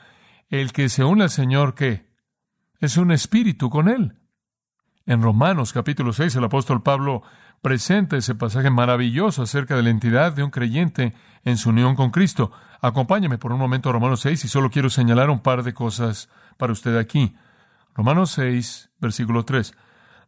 el 0.49 0.73
que 0.73 0.89
se 0.89 1.05
une 1.05 1.25
al 1.25 1.31
Señor, 1.31 1.75
¿qué? 1.75 2.11
Es 2.81 2.97
un 2.97 3.13
espíritu 3.13 3.71
con 3.71 3.89
Él. 3.89 4.19
En 5.07 5.23
Romanos 5.23 5.73
capítulo 5.73 6.13
6, 6.13 6.37
el 6.37 6.45
apóstol 6.45 6.83
Pablo 6.83 7.23
presenta 7.65 8.19
ese 8.19 8.35
pasaje 8.35 8.69
maravilloso 8.69 9.43
acerca 9.43 9.75
de 9.75 9.83
la 9.83 9.89
entidad 9.89 10.35
de 10.35 10.43
un 10.43 10.51
creyente 10.51 11.15
en 11.45 11.57
su 11.57 11.71
unión 11.71 11.97
con 11.97 12.11
Cristo. 12.11 12.53
Acompáñame 12.83 13.39
por 13.39 13.55
un 13.55 13.59
momento 13.59 13.89
a 13.89 13.93
Romanos 13.93 14.21
6 14.21 14.45
y 14.45 14.49
solo 14.49 14.69
quiero 14.69 14.91
señalar 14.91 15.31
un 15.31 15.41
par 15.41 15.63
de 15.63 15.73
cosas 15.73 16.29
para 16.59 16.75
usted 16.75 16.95
aquí. 16.99 17.35
Romanos 17.95 18.33
6, 18.33 18.91
versículo 19.01 19.47
3. 19.47 19.75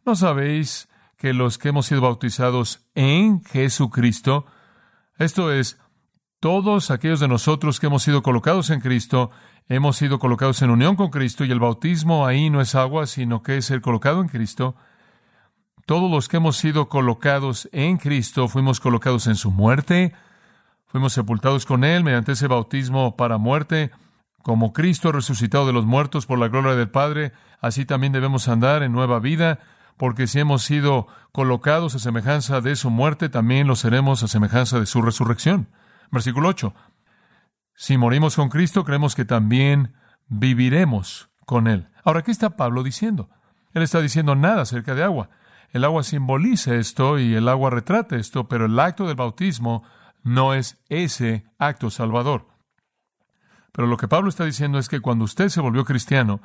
¿No 0.03 0.15
sabéis 0.15 0.89
que 1.15 1.35
los 1.35 1.59
que 1.59 1.69
hemos 1.69 1.85
sido 1.85 2.01
bautizados 2.01 2.87
en 2.95 3.43
Jesucristo, 3.43 4.47
esto 5.19 5.51
es, 5.51 5.79
todos 6.39 6.89
aquellos 6.89 7.19
de 7.19 7.27
nosotros 7.27 7.79
que 7.79 7.85
hemos 7.85 8.01
sido 8.01 8.23
colocados 8.23 8.71
en 8.71 8.81
Cristo, 8.81 9.29
hemos 9.69 9.95
sido 9.95 10.17
colocados 10.17 10.63
en 10.63 10.71
unión 10.71 10.95
con 10.95 11.11
Cristo 11.11 11.45
y 11.45 11.51
el 11.51 11.59
bautismo 11.59 12.25
ahí 12.25 12.49
no 12.49 12.61
es 12.61 12.73
agua, 12.73 13.05
sino 13.05 13.43
que 13.43 13.57
es 13.57 13.65
ser 13.65 13.81
colocado 13.81 14.21
en 14.21 14.27
Cristo, 14.27 14.75
todos 15.87 16.11
los 16.11 16.27
que 16.27 16.35
hemos 16.35 16.57
sido 16.57 16.89
colocados 16.89 17.69
en 17.71 17.95
Cristo 17.97 18.49
fuimos 18.49 18.81
colocados 18.81 19.25
en 19.25 19.35
su 19.35 19.51
muerte, 19.51 20.13
fuimos 20.85 21.13
sepultados 21.13 21.65
con 21.65 21.85
Él 21.85 22.03
mediante 22.03 22.33
ese 22.33 22.47
bautismo 22.47 23.15
para 23.15 23.37
muerte, 23.37 23.91
como 24.43 24.73
Cristo 24.73 25.13
resucitado 25.13 25.65
de 25.65 25.71
los 25.71 25.85
muertos 25.85 26.25
por 26.25 26.39
la 26.39 26.49
gloria 26.49 26.75
del 26.75 26.89
Padre, 26.89 27.31
así 27.61 27.85
también 27.85 28.11
debemos 28.11 28.49
andar 28.49 28.83
en 28.83 28.91
nueva 28.91 29.19
vida, 29.19 29.59
porque 29.95 30.27
si 30.27 30.41
hemos 30.41 30.61
sido 30.63 31.07
colocados 31.31 31.95
a 31.95 31.99
semejanza 31.99 32.59
de 32.59 32.75
su 32.75 32.89
muerte, 32.89 33.29
también 33.29 33.65
lo 33.65 33.77
seremos 33.77 34.23
a 34.23 34.27
semejanza 34.27 34.81
de 34.81 34.87
su 34.87 35.01
resurrección. 35.01 35.69
Versículo 36.11 36.49
8. 36.49 36.73
Si 37.75 37.97
morimos 37.97 38.35
con 38.35 38.49
Cristo, 38.49 38.83
creemos 38.83 39.15
que 39.15 39.23
también 39.23 39.93
viviremos 40.27 41.29
con 41.45 41.65
Él. 41.67 41.87
Ahora, 42.03 42.23
¿qué 42.23 42.31
está 42.31 42.57
Pablo 42.57 42.83
diciendo? 42.83 43.29
Él 43.73 43.83
está 43.83 44.01
diciendo 44.01 44.35
nada 44.35 44.63
acerca 44.63 44.93
de 44.93 45.03
agua. 45.03 45.29
El 45.71 45.83
agua 45.83 46.03
simboliza 46.03 46.75
esto 46.75 47.19
y 47.19 47.35
el 47.35 47.47
agua 47.49 47.69
retrata 47.69 48.15
esto, 48.15 48.47
pero 48.47 48.65
el 48.65 48.79
acto 48.79 49.05
del 49.07 49.15
bautismo 49.15 49.83
no 50.23 50.53
es 50.53 50.77
ese 50.89 51.45
acto 51.57 51.89
salvador. 51.89 52.47
Pero 53.71 53.87
lo 53.87 53.97
que 53.97 54.07
Pablo 54.07 54.29
está 54.29 54.43
diciendo 54.45 54.79
es 54.79 54.89
que 54.89 55.01
cuando 55.01 55.25
usted 55.25 55.49
se 55.49 55.61
volvió 55.61 55.85
cristiano, 55.85 56.41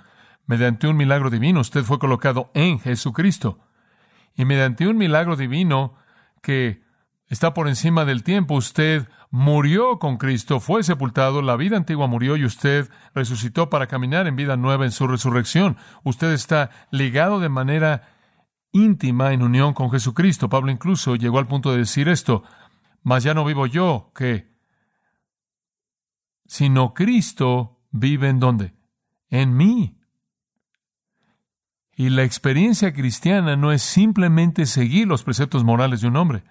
mediante 0.46 0.86
un 0.86 0.96
milagro 0.96 1.30
divino, 1.30 1.60
usted 1.60 1.84
fue 1.84 1.98
colocado 1.98 2.50
en 2.54 2.78
Jesucristo. 2.78 3.58
Y 4.36 4.44
mediante 4.44 4.86
un 4.86 4.96
milagro 4.96 5.36
divino 5.36 5.94
que 6.42 6.82
está 7.28 7.54
por 7.54 7.68
encima 7.68 8.04
del 8.04 8.22
tiempo, 8.22 8.54
usted 8.54 9.08
murió 9.30 9.98
con 9.98 10.18
Cristo, 10.18 10.60
fue 10.60 10.82
sepultado, 10.82 11.40
la 11.40 11.56
vida 11.56 11.78
antigua 11.78 12.06
murió 12.06 12.36
y 12.36 12.44
usted 12.44 12.90
resucitó 13.14 13.70
para 13.70 13.86
caminar 13.86 14.26
en 14.26 14.36
vida 14.36 14.58
nueva 14.58 14.84
en 14.84 14.92
su 14.92 15.06
resurrección. 15.06 15.78
Usted 16.04 16.32
está 16.32 16.68
ligado 16.90 17.40
de 17.40 17.48
manera 17.48 18.12
íntima 18.72 19.32
en 19.32 19.42
unión 19.42 19.74
con 19.74 19.90
Jesucristo. 19.90 20.48
Pablo 20.48 20.70
incluso 20.70 21.16
llegó 21.16 21.38
al 21.38 21.46
punto 21.46 21.70
de 21.70 21.78
decir 21.78 22.08
esto, 22.08 22.42
mas 23.02 23.22
ya 23.22 23.34
no 23.34 23.44
vivo 23.44 23.66
yo, 23.66 24.10
que 24.14 24.52
sino 26.46 26.92
Cristo 26.92 27.80
vive 27.90 28.28
en 28.28 28.38
dónde? 28.38 28.74
En 29.30 29.56
mí. 29.56 29.96
Y 31.94 32.10
la 32.10 32.24
experiencia 32.24 32.92
cristiana 32.92 33.56
no 33.56 33.72
es 33.72 33.82
simplemente 33.82 34.66
seguir 34.66 35.06
los 35.06 35.22
preceptos 35.22 35.64
morales 35.64 36.00
de 36.00 36.08
un 36.08 36.16
hombre, 36.16 36.44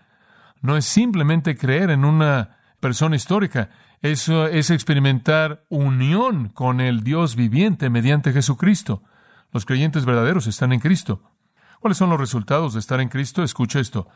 no 0.61 0.77
es 0.77 0.85
simplemente 0.85 1.55
creer 1.55 1.89
en 1.89 2.05
una 2.05 2.57
persona 2.79 3.15
histórica, 3.15 3.69
eso 4.01 4.47
es 4.47 4.71
experimentar 4.71 5.65
unión 5.69 6.49
con 6.49 6.81
el 6.81 7.03
Dios 7.03 7.35
viviente 7.35 7.91
mediante 7.91 8.33
Jesucristo. 8.33 9.03
Los 9.51 9.65
creyentes 9.65 10.05
verdaderos 10.05 10.47
están 10.47 10.73
en 10.73 10.79
Cristo. 10.79 11.30
¿Cuáles 11.81 11.97
son 11.97 12.11
los 12.11 12.19
resultados 12.19 12.75
de 12.75 12.79
estar 12.79 13.01
en 13.01 13.09
Cristo? 13.09 13.41
Escucha 13.41 13.79
esto. 13.79 14.07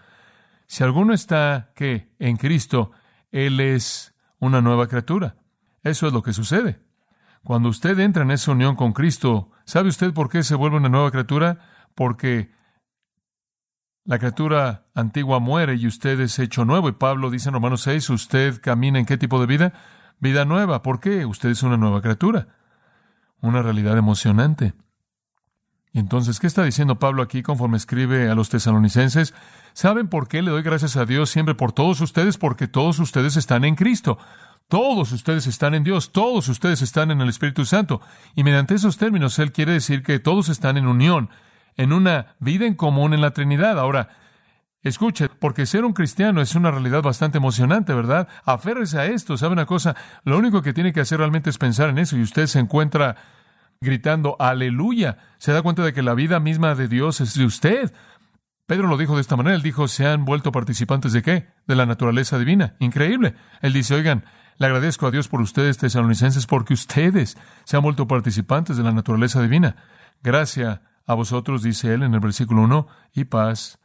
Si 0.68 0.84
alguno 0.84 1.16
está 1.16 1.72
que 1.76 2.14
en 2.20 2.38
Cristo, 2.38 2.92
Él 3.32 3.60
es 3.60 4.14
una 4.38 4.62
nueva 4.62 4.88
criatura. 4.88 5.38
Eso 5.82 6.06
es 6.06 6.14
lo 6.14 6.22
que 6.22 6.32
sucede. 6.32 6.80
Cuando 7.44 7.70
usted 7.70 7.98
entra 7.98 8.22
en 8.22 8.30
esa 8.30 8.52
unión 8.52 8.76
con 8.76 8.94
Cristo, 8.94 9.50
¿sabe 9.66 9.90
usted 9.90 10.14
por 10.14 10.30
qué 10.30 10.44
se 10.44 10.54
vuelve 10.54 10.78
una 10.78 10.90
nueva 10.90 11.10
criatura? 11.10 11.58
Porque 11.96 12.52
la 14.04 14.20
criatura 14.20 14.86
antigua 14.94 15.40
muere 15.40 15.74
y 15.74 15.88
usted 15.88 16.20
es 16.20 16.38
hecho 16.38 16.66
nuevo. 16.66 16.88
Y 16.88 16.92
Pablo 16.92 17.32
dice 17.32 17.50
en 17.50 17.56
Romanos 17.56 17.82
6, 17.82 18.12
¿usted 18.12 18.62
camina 18.62 19.00
en 19.00 19.08
qué 19.08 19.18
tipo 19.18 19.40
de 19.40 19.48
vida? 19.48 19.74
Vida 20.20 20.46
nueva. 20.46 20.84
¿Por 20.84 21.00
qué? 21.00 21.26
Usted 21.26 21.50
es 21.50 21.64
una 21.64 21.78
nueva 21.78 22.04
criatura. 22.04 22.48
Una 23.42 23.64
realidad 23.64 23.98
emocionante. 23.98 24.76
Entonces, 25.96 26.42
¿qué 26.42 26.48
está 26.48 26.62
diciendo 26.66 27.00
Pablo 27.00 27.24
aquí 27.24 27.42
conforme 27.42 27.78
escribe 27.78 28.30
a 28.30 28.36
los 28.36 28.50
tesalonicenses? 28.50 29.34
¿Saben 29.72 30.10
por 30.10 30.28
qué 30.28 30.42
le 30.42 30.52
doy 30.52 30.62
gracias 30.62 30.98
a 30.98 31.06
Dios 31.06 31.30
siempre 31.30 31.56
por 31.56 31.72
todos 31.72 32.02
ustedes? 32.02 32.38
Porque 32.38 32.68
todos 32.68 33.00
ustedes 33.00 33.38
están 33.38 33.64
en 33.64 33.76
Cristo. 33.76 34.18
Todos 34.68 35.14
ustedes 35.14 35.48
están 35.48 35.74
en 35.74 35.86
Dios, 35.86 36.12
todos 36.12 36.50
ustedes 36.50 36.82
están 36.82 37.12
en 37.12 37.22
el 37.22 37.30
Espíritu 37.30 37.64
Santo. 37.64 38.02
Y 38.36 38.44
mediante 38.44 38.76
esos 38.76 38.98
términos, 38.98 39.40
Él 39.40 39.54
quiere 39.54 39.72
decir 39.72 40.04
que 40.04 40.20
todos 40.20 40.50
están 40.50 40.76
en 40.76 40.86
unión, 40.86 41.30
en 41.78 41.94
una 41.94 42.36
vida 42.40 42.66
en 42.66 42.74
común 42.74 43.14
en 43.14 43.22
la 43.22 43.32
Trinidad. 43.32 43.80
Ahora, 43.80 44.10
escuche, 44.82 45.30
porque 45.30 45.66
ser 45.66 45.86
un 45.86 45.94
cristiano 45.94 46.42
es 46.42 46.56
una 46.56 46.72
realidad 46.72 47.04
bastante 47.04 47.38
emocionante, 47.38 47.94
¿verdad? 47.94 48.28
Aférrese 48.44 49.00
a 49.00 49.06
esto, 49.06 49.38
¿sabe 49.38 49.54
una 49.54 49.66
cosa? 49.66 49.96
Lo 50.26 50.38
único 50.38 50.62
que 50.62 50.74
tiene 50.74 50.92
que 50.92 51.00
hacer 51.00 51.20
realmente 51.20 51.52
es 51.52 51.58
pensar 51.58 51.88
en 51.88 52.00
eso 52.00 52.18
y 52.18 52.22
usted 52.22 52.48
se 52.48 52.60
encuentra 52.60 53.16
gritando 53.86 54.36
aleluya. 54.40 55.18
Se 55.38 55.54
da 55.54 55.62
cuenta 55.62 55.84
de 55.84 55.94
que 55.94 56.02
la 56.02 56.14
vida 56.14 56.42
misma 56.42 56.76
de 56.76 56.90
Dios 56.90 57.22
es 57.22 57.36
de 57.36 57.46
usted. 57.46 57.94
Pedro 58.66 58.88
lo 58.88 58.98
dijo 58.98 59.16
de 59.16 59.22
esta 59.22 59.38
manera, 59.38 59.56
él 59.56 59.62
dijo, 59.62 59.88
¿se 59.88 60.06
han 60.06 60.26
vuelto 60.26 60.52
participantes 60.52 61.14
de 61.14 61.22
qué? 61.22 61.48
De 61.68 61.76
la 61.76 61.86
naturaleza 61.86 62.38
divina. 62.38 62.76
Increíble. 62.80 63.36
Él 63.62 63.72
dice, 63.72 63.96
oigan, 63.96 64.26
le 64.58 64.66
agradezco 64.66 65.08
a 65.08 65.12
Dios 65.12 65.28
por 65.28 65.40
ustedes, 65.40 65.78
tesalonicenses, 65.78 66.48
porque 66.48 66.74
ustedes 66.74 67.38
se 67.64 67.78
han 67.78 67.84
vuelto 67.84 68.08
participantes 68.08 68.76
de 68.76 68.84
la 68.84 68.92
naturaleza 68.92 69.42
divina. 69.42 69.76
Gracias 70.24 70.82
a 71.06 71.14
vosotros, 71.14 71.62
dice 71.62 71.94
él 71.94 72.04
en 72.04 72.14
el 72.14 72.20
versículo 72.20 72.64
1, 72.64 72.88
y 73.14 73.26
paz 73.26 73.80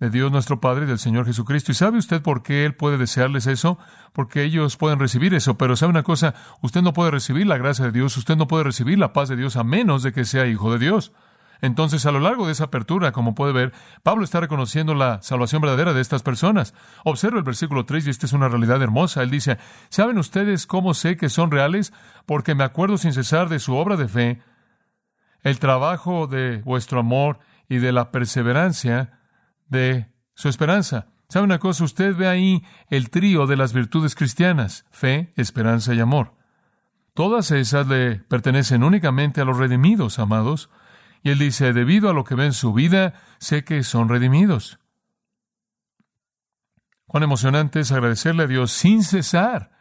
de 0.00 0.10
Dios 0.10 0.32
nuestro 0.32 0.60
Padre 0.60 0.84
y 0.84 0.88
del 0.88 0.98
Señor 0.98 1.26
Jesucristo. 1.26 1.70
¿Y 1.70 1.74
sabe 1.74 1.98
usted 1.98 2.22
por 2.22 2.42
qué 2.42 2.64
Él 2.64 2.74
puede 2.74 2.96
desearles 2.96 3.46
eso? 3.46 3.78
Porque 4.14 4.42
ellos 4.42 4.76
pueden 4.76 4.98
recibir 4.98 5.34
eso. 5.34 5.58
Pero 5.58 5.76
sabe 5.76 5.90
una 5.90 6.02
cosa, 6.02 6.34
usted 6.62 6.80
no 6.80 6.94
puede 6.94 7.10
recibir 7.10 7.46
la 7.46 7.58
gracia 7.58 7.84
de 7.84 7.92
Dios, 7.92 8.16
usted 8.16 8.36
no 8.36 8.48
puede 8.48 8.64
recibir 8.64 8.98
la 8.98 9.12
paz 9.12 9.28
de 9.28 9.36
Dios 9.36 9.56
a 9.56 9.62
menos 9.62 10.02
de 10.02 10.12
que 10.12 10.24
sea 10.24 10.46
hijo 10.46 10.72
de 10.72 10.78
Dios. 10.78 11.12
Entonces, 11.62 12.06
a 12.06 12.12
lo 12.12 12.20
largo 12.20 12.46
de 12.46 12.52
esa 12.52 12.64
apertura, 12.64 13.12
como 13.12 13.34
puede 13.34 13.52
ver, 13.52 13.74
Pablo 14.02 14.24
está 14.24 14.40
reconociendo 14.40 14.94
la 14.94 15.20
salvación 15.20 15.60
verdadera 15.60 15.92
de 15.92 16.00
estas 16.00 16.22
personas. 16.22 16.72
Observa 17.04 17.36
el 17.36 17.44
versículo 17.44 17.84
3 17.84 18.06
y 18.06 18.10
esta 18.10 18.24
es 18.24 18.32
una 18.32 18.48
realidad 18.48 18.80
hermosa. 18.80 19.22
Él 19.22 19.30
dice, 19.30 19.58
¿saben 19.90 20.16
ustedes 20.16 20.66
cómo 20.66 20.94
sé 20.94 21.18
que 21.18 21.28
son 21.28 21.50
reales? 21.50 21.92
Porque 22.24 22.54
me 22.54 22.64
acuerdo 22.64 22.96
sin 22.96 23.12
cesar 23.12 23.50
de 23.50 23.58
su 23.58 23.76
obra 23.76 23.96
de 23.96 24.08
fe, 24.08 24.42
el 25.42 25.58
trabajo 25.58 26.26
de 26.26 26.62
vuestro 26.64 27.00
amor 27.00 27.38
y 27.68 27.76
de 27.76 27.92
la 27.92 28.10
perseverancia 28.10 29.19
de 29.70 30.12
su 30.34 30.48
esperanza. 30.48 31.06
¿Sabe 31.28 31.44
una 31.44 31.58
cosa? 31.58 31.84
Usted 31.84 32.14
ve 32.14 32.28
ahí 32.28 32.64
el 32.88 33.08
trío 33.08 33.46
de 33.46 33.56
las 33.56 33.72
virtudes 33.72 34.14
cristianas, 34.14 34.84
fe, 34.90 35.32
esperanza 35.36 35.94
y 35.94 36.00
amor. 36.00 36.34
Todas 37.14 37.50
esas 37.52 37.86
le 37.86 38.16
pertenecen 38.16 38.82
únicamente 38.82 39.40
a 39.40 39.44
los 39.44 39.56
redimidos, 39.56 40.18
amados. 40.18 40.70
Y 41.22 41.30
él 41.30 41.38
dice, 41.38 41.72
debido 41.72 42.10
a 42.10 42.14
lo 42.14 42.24
que 42.24 42.34
ve 42.34 42.46
en 42.46 42.52
su 42.52 42.72
vida, 42.72 43.14
sé 43.38 43.64
que 43.64 43.82
son 43.84 44.08
redimidos. 44.08 44.78
Cuán 47.06 47.22
emocionante 47.22 47.80
es 47.80 47.92
agradecerle 47.92 48.44
a 48.44 48.46
Dios 48.46 48.72
sin 48.72 49.02
cesar 49.02 49.72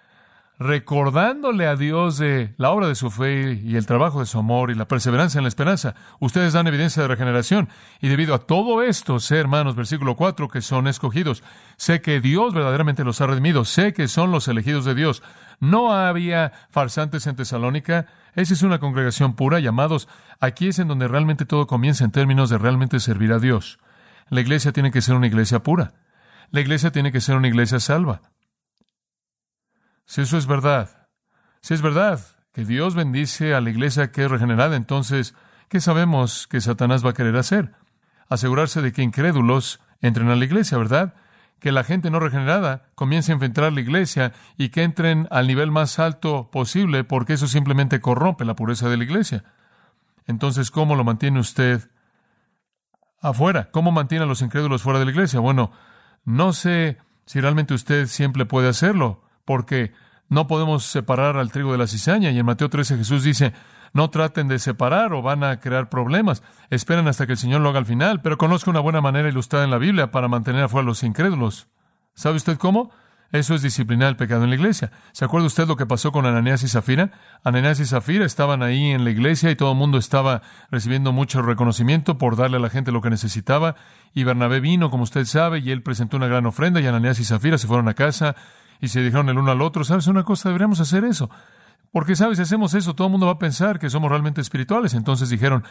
recordándole 0.60 1.68
a 1.68 1.78
Dios 1.78 2.18
de 2.18 2.54
la 2.58 2.72
obra 2.72 2.90
de 2.90 2.96
su 2.96 3.10
fe 3.10 3.62
y 3.64 3.78
el 3.78 3.86
trabajo 3.86 4.20
de 4.20 4.26
su 4.26 4.38
amor 4.38 4.70
y 4.70 4.76
la 4.76 4.90
perseverancia 4.90 5.40
en 5.40 5.46
la 5.46 5.48
esperanza. 5.48 5.96
Ustedes 6.20 6.52
dan 6.52 6.68
evidencia 6.68 7.02
de 7.02 7.08
regeneración. 7.08 7.70
Y 8.02 8.10
debido 8.10 8.36
a 8.36 8.40
todo 8.40 8.84
esto, 8.84 9.22
sé, 9.22 9.38
hermanos, 9.38 9.78
versículo 9.78 10.18
4, 10.18 10.50
que 10.50 10.62
son 10.62 10.88
escogidos. 10.88 11.44
Sé 11.78 12.02
que 12.02 12.20
Dios 12.20 12.54
verdaderamente 12.54 13.06
los 13.06 13.22
ha 13.22 13.28
redimido. 13.28 13.64
Sé 13.64 13.94
que 13.94 14.10
son 14.10 14.32
los 14.32 14.50
elegidos 14.50 14.84
de 14.84 14.96
Dios. 14.96 15.24
No 15.62 15.94
había 15.94 16.52
farsantes 16.72 17.26
en 17.28 17.38
Tesalónica. 17.38 18.08
Esa 18.36 18.54
es 18.54 18.62
una 18.62 18.80
congregación 18.80 19.36
pura, 19.36 19.62
llamados. 19.62 20.10
Aquí 20.42 20.68
es 20.68 20.80
en 20.80 20.90
donde 20.90 21.08
realmente 21.08 21.46
todo 21.46 21.68
comienza 21.68 22.04
en 22.04 22.12
términos 22.12 22.50
de 22.50 22.58
realmente 22.58 23.00
servir 23.00 23.32
a 23.32 23.40
Dios. 23.40 23.80
La 24.28 24.42
iglesia 24.42 24.74
tiene 24.74 24.92
que 24.92 25.02
ser 25.02 25.16
una 25.16 25.28
iglesia 25.28 25.64
pura. 25.64 25.94
La 26.52 26.60
iglesia 26.60 26.92
tiene 26.92 27.14
que 27.14 27.22
ser 27.22 27.38
una 27.38 27.48
iglesia 27.48 27.80
salva. 27.80 28.22
Si 30.10 30.22
eso 30.22 30.40
es 30.40 30.48
verdad, 30.48 31.08
si 31.62 31.76
es 31.76 31.84
verdad 31.84 32.20
que 32.52 32.66
Dios 32.66 32.96
bendice 32.96 33.54
a 33.54 33.62
la 33.62 33.70
iglesia 33.70 34.12
que 34.12 34.26
es 34.26 34.32
regenerada, 34.32 34.76
entonces, 34.76 35.36
¿qué 35.68 35.80
sabemos 35.80 36.48
que 36.48 36.62
Satanás 36.62 37.06
va 37.06 37.12
a 37.12 37.14
querer 37.14 37.38
hacer? 37.38 37.74
Asegurarse 38.28 38.82
de 38.82 38.92
que 38.92 39.04
incrédulos 39.04 39.80
entren 40.02 40.30
a 40.30 40.36
la 40.36 40.44
iglesia, 40.44 40.80
¿verdad? 40.80 41.14
Que 41.60 41.72
la 41.72 41.84
gente 41.84 42.10
no 42.10 42.20
regenerada 42.20 42.90
comience 42.96 43.32
a 43.32 43.36
enfrentar 43.36 43.72
la 43.72 43.82
iglesia 43.82 44.34
y 44.58 44.70
que 44.70 44.82
entren 44.82 45.28
al 45.30 45.46
nivel 45.46 45.70
más 45.70 46.00
alto 46.00 46.50
posible, 46.50 47.04
porque 47.04 47.34
eso 47.34 47.46
simplemente 47.46 48.02
corrompe 48.02 48.46
la 48.46 48.56
pureza 48.56 48.90
de 48.90 48.98
la 48.98 49.04
iglesia. 49.04 49.44
Entonces, 50.26 50.72
¿cómo 50.72 50.96
lo 50.96 51.04
mantiene 51.04 51.40
usted 51.40 51.88
afuera? 53.22 53.70
¿Cómo 53.70 53.92
mantiene 53.92 54.24
a 54.24 54.28
los 54.28 54.42
incrédulos 54.42 54.82
fuera 54.82 54.98
de 54.98 55.06
la 55.06 55.12
iglesia? 55.12 55.40
Bueno, 55.40 55.72
no 56.26 56.52
sé 56.52 56.98
si 57.28 57.40
realmente 57.40 57.76
usted 57.76 58.08
siempre 58.08 58.48
puede 58.48 58.70
hacerlo 58.70 59.29
porque 59.50 59.94
no 60.28 60.46
podemos 60.46 60.84
separar 60.84 61.36
al 61.38 61.52
trigo 61.52 61.72
de 61.72 61.80
la 61.80 61.88
cizaña. 61.88 62.30
Y 62.30 62.38
en 62.38 62.46
Mateo 62.46 62.70
13 62.70 62.98
Jesús 62.98 63.24
dice, 63.24 63.52
no 63.94 64.12
traten 64.12 64.48
de 64.48 64.60
separar 64.60 65.12
o 65.12 65.24
van 65.24 65.44
a 65.44 65.60
crear 65.60 65.90
problemas. 65.90 66.44
Esperen 66.70 67.08
hasta 67.08 67.26
que 67.26 67.32
el 67.32 67.40
Señor 67.40 67.62
lo 67.62 67.70
haga 67.70 67.80
al 67.80 67.88
final. 67.88 68.22
Pero 68.22 68.38
conozco 68.38 68.70
una 68.70 68.80
buena 68.80 69.02
manera 69.02 69.28
ilustrada 69.28 69.66
en 69.66 69.72
la 69.72 69.80
Biblia 69.80 70.12
para 70.12 70.28
mantener 70.28 70.66
afuera 70.66 70.84
a 70.84 70.86
los 70.86 71.02
incrédulos. 71.02 71.68
¿Sabe 72.14 72.36
usted 72.36 72.60
cómo? 72.60 72.92
Eso 73.32 73.56
es 73.56 73.64
disciplinar 73.64 74.10
el 74.10 74.18
pecado 74.18 74.44
en 74.44 74.52
la 74.52 74.56
iglesia. 74.56 74.92
¿Se 75.14 75.26
acuerda 75.26 75.48
usted 75.48 75.68
lo 75.68 75.76
que 75.76 75.88
pasó 75.88 76.12
con 76.12 76.28
Ananías 76.28 76.62
y 76.62 76.68
Zafira? 76.68 77.10
Ananías 77.44 77.80
y 77.80 77.88
Zafira 77.88 78.26
estaban 78.26 78.62
ahí 78.62 78.92
en 78.92 79.04
la 79.04 79.10
iglesia 79.10 79.50
y 79.50 79.56
todo 79.56 79.72
el 79.72 79.80
mundo 79.80 79.98
estaba 79.98 80.44
recibiendo 80.70 81.12
mucho 81.12 81.42
reconocimiento 81.42 82.20
por 82.20 82.36
darle 82.36 82.58
a 82.58 82.60
la 82.60 82.70
gente 82.70 82.92
lo 82.92 83.02
que 83.02 83.10
necesitaba. 83.10 83.74
Y 84.14 84.26
Bernabé 84.26 84.60
vino, 84.60 84.92
como 84.92 85.02
usted 85.02 85.26
sabe, 85.26 85.58
y 85.58 85.72
él 85.72 85.82
presentó 85.82 86.18
una 86.18 86.28
gran 86.28 86.46
ofrenda 86.46 86.82
y 86.82 86.86
Ananías 86.86 87.20
y 87.20 87.26
Zafira 87.26 87.58
se 87.58 87.66
fueron 87.66 87.88
a 87.88 87.96
casa 87.96 88.36
y 88.80 88.88
se 88.88 89.02
dijeron 89.02 89.30
el 89.30 89.38
uno 89.38 89.52
al 89.52 89.62
otro, 89.62 89.84
¿sabes 89.84 90.08
una 90.08 90.24
cosa? 90.24 90.50
Deberíamos 90.50 90.80
hacer 90.80 91.04
eso. 91.04 91.30
Porque, 91.92 92.16
¿sabes? 92.16 92.38
Si 92.38 92.44
hacemos 92.44 92.74
eso, 92.74 92.94
todo 92.94 93.08
el 93.08 93.12
mundo 93.12 93.26
va 93.26 93.34
a 93.34 93.40
pensar 93.40 93.80
que 93.80 93.90
somos 93.90 94.10
realmente 94.10 94.42
espirituales. 94.42 94.94
Entonces 94.94 95.30
dijeron, 95.30 95.64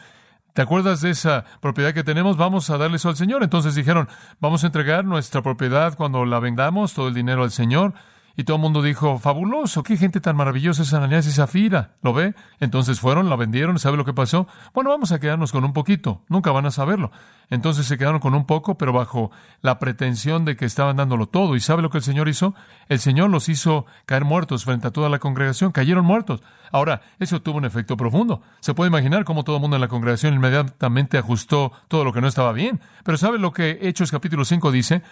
¿te 0.53 0.63
acuerdas 0.63 1.01
de 1.01 1.11
esa 1.11 1.45
propiedad 1.61 1.95
que 1.95 2.05
tenemos? 2.05 2.37
Vamos 2.37 2.69
a 2.71 2.79
darle 2.79 2.97
eso 2.97 3.09
al 3.09 3.17
Señor. 3.17 3.43
Entonces 3.43 3.75
dijeron, 3.75 4.09
vamos 4.41 4.65
a 4.65 4.67
entregar 4.67 5.05
nuestra 5.05 5.43
propiedad 5.43 5.97
cuando 5.97 6.25
la 6.25 6.41
vendamos, 6.41 6.95
todo 6.95 7.09
el 7.09 7.15
dinero 7.15 7.45
al 7.45 7.53
Señor. 7.53 7.95
Y 8.39 8.45
todo 8.45 8.55
el 8.55 8.63
mundo 8.63 8.83
dijo, 8.83 9.19
fabuloso, 9.19 9.83
qué 9.83 9.97
gente 9.97 10.21
tan 10.21 10.37
maravillosa 10.37 10.83
es 10.83 10.95
Ananías 10.95 11.27
y 11.27 11.33
Zafira. 11.33 11.97
¿Lo 12.03 12.13
ve? 12.13 12.37
Entonces 12.61 13.01
fueron, 13.01 13.29
la 13.29 13.35
vendieron, 13.35 13.81
¿sabe 13.81 13.97
lo 13.97 14.05
que 14.05 14.13
pasó? 14.13 14.47
Bueno, 14.73 14.91
vamos 14.91 15.11
a 15.11 15.19
quedarnos 15.19 15.51
con 15.51 15.65
un 15.65 15.73
poquito, 15.73 16.23
nunca 16.29 16.53
van 16.53 16.65
a 16.65 16.71
saberlo. 16.71 17.11
Entonces 17.51 17.87
se 17.87 17.99
quedaron 17.99 18.21
con 18.21 18.37
un 18.37 18.47
poco, 18.47 18.79
pero 18.79 18.93
bajo 18.93 19.33
la 19.61 19.81
pretensión 19.81 20.45
de 20.45 20.57
que 20.57 20.67
estaban 20.67 20.99
dándolo 20.99 21.27
todo. 21.27 21.57
¿Y 21.57 21.61
sabe 21.61 21.83
lo 21.83 21.91
que 21.91 21.99
el 21.99 22.05
Señor 22.05 22.29
hizo? 22.29 22.55
El 22.89 23.01
Señor 23.01 23.29
los 23.29 23.49
hizo 23.49 23.87
caer 24.07 24.25
muertos 24.25 24.65
frente 24.65 24.87
a 24.87 24.93
toda 24.93 25.09
la 25.09 25.19
congregación, 25.19 25.73
cayeron 25.73 26.05
muertos. 26.05 26.41
Ahora, 26.71 27.01
eso 27.19 27.43
tuvo 27.43 27.59
un 27.59 27.65
efecto 27.65 27.97
profundo. 27.97 28.43
Se 28.61 28.73
puede 28.73 28.89
imaginar 28.89 29.25
cómo 29.25 29.43
todo 29.43 29.57
el 29.57 29.63
mundo 29.63 29.77
en 29.77 29.81
la 29.81 29.89
congregación 29.89 30.35
inmediatamente 30.35 31.19
ajustó 31.19 31.73
todo 31.89 32.05
lo 32.05 32.13
que 32.13 32.21
no 32.21 32.29
estaba 32.29 32.53
bien. 32.53 32.81
Pero 33.03 33.19
¿sabe 33.19 33.41
lo 33.41 33.53
que 33.53 33.81
Hechos 33.83 34.13
capítulo 34.13 34.45
5 34.45 34.71
dice? 34.71 35.03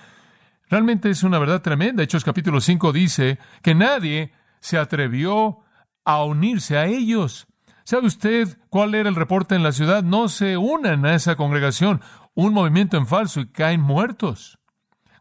Realmente 0.68 1.10
es 1.10 1.22
una 1.22 1.38
verdad 1.38 1.62
tremenda. 1.62 2.02
Hechos 2.02 2.24
capítulo 2.24 2.60
5 2.60 2.92
dice 2.92 3.38
que 3.62 3.74
nadie 3.74 4.32
se 4.58 4.78
atrevió 4.78 5.60
a 6.04 6.24
unirse 6.24 6.76
a 6.76 6.86
ellos. 6.86 7.46
¿Sabe 7.84 8.08
usted 8.08 8.58
cuál 8.68 8.96
era 8.96 9.08
el 9.08 9.14
reporte 9.14 9.54
en 9.54 9.62
la 9.62 9.70
ciudad? 9.70 10.02
No 10.02 10.28
se 10.28 10.56
unan 10.56 11.06
a 11.06 11.14
esa 11.14 11.36
congregación. 11.36 12.00
Un 12.34 12.52
movimiento 12.52 12.96
en 12.96 13.06
falso 13.06 13.40
y 13.40 13.46
caen 13.46 13.80
muertos. 13.80 14.58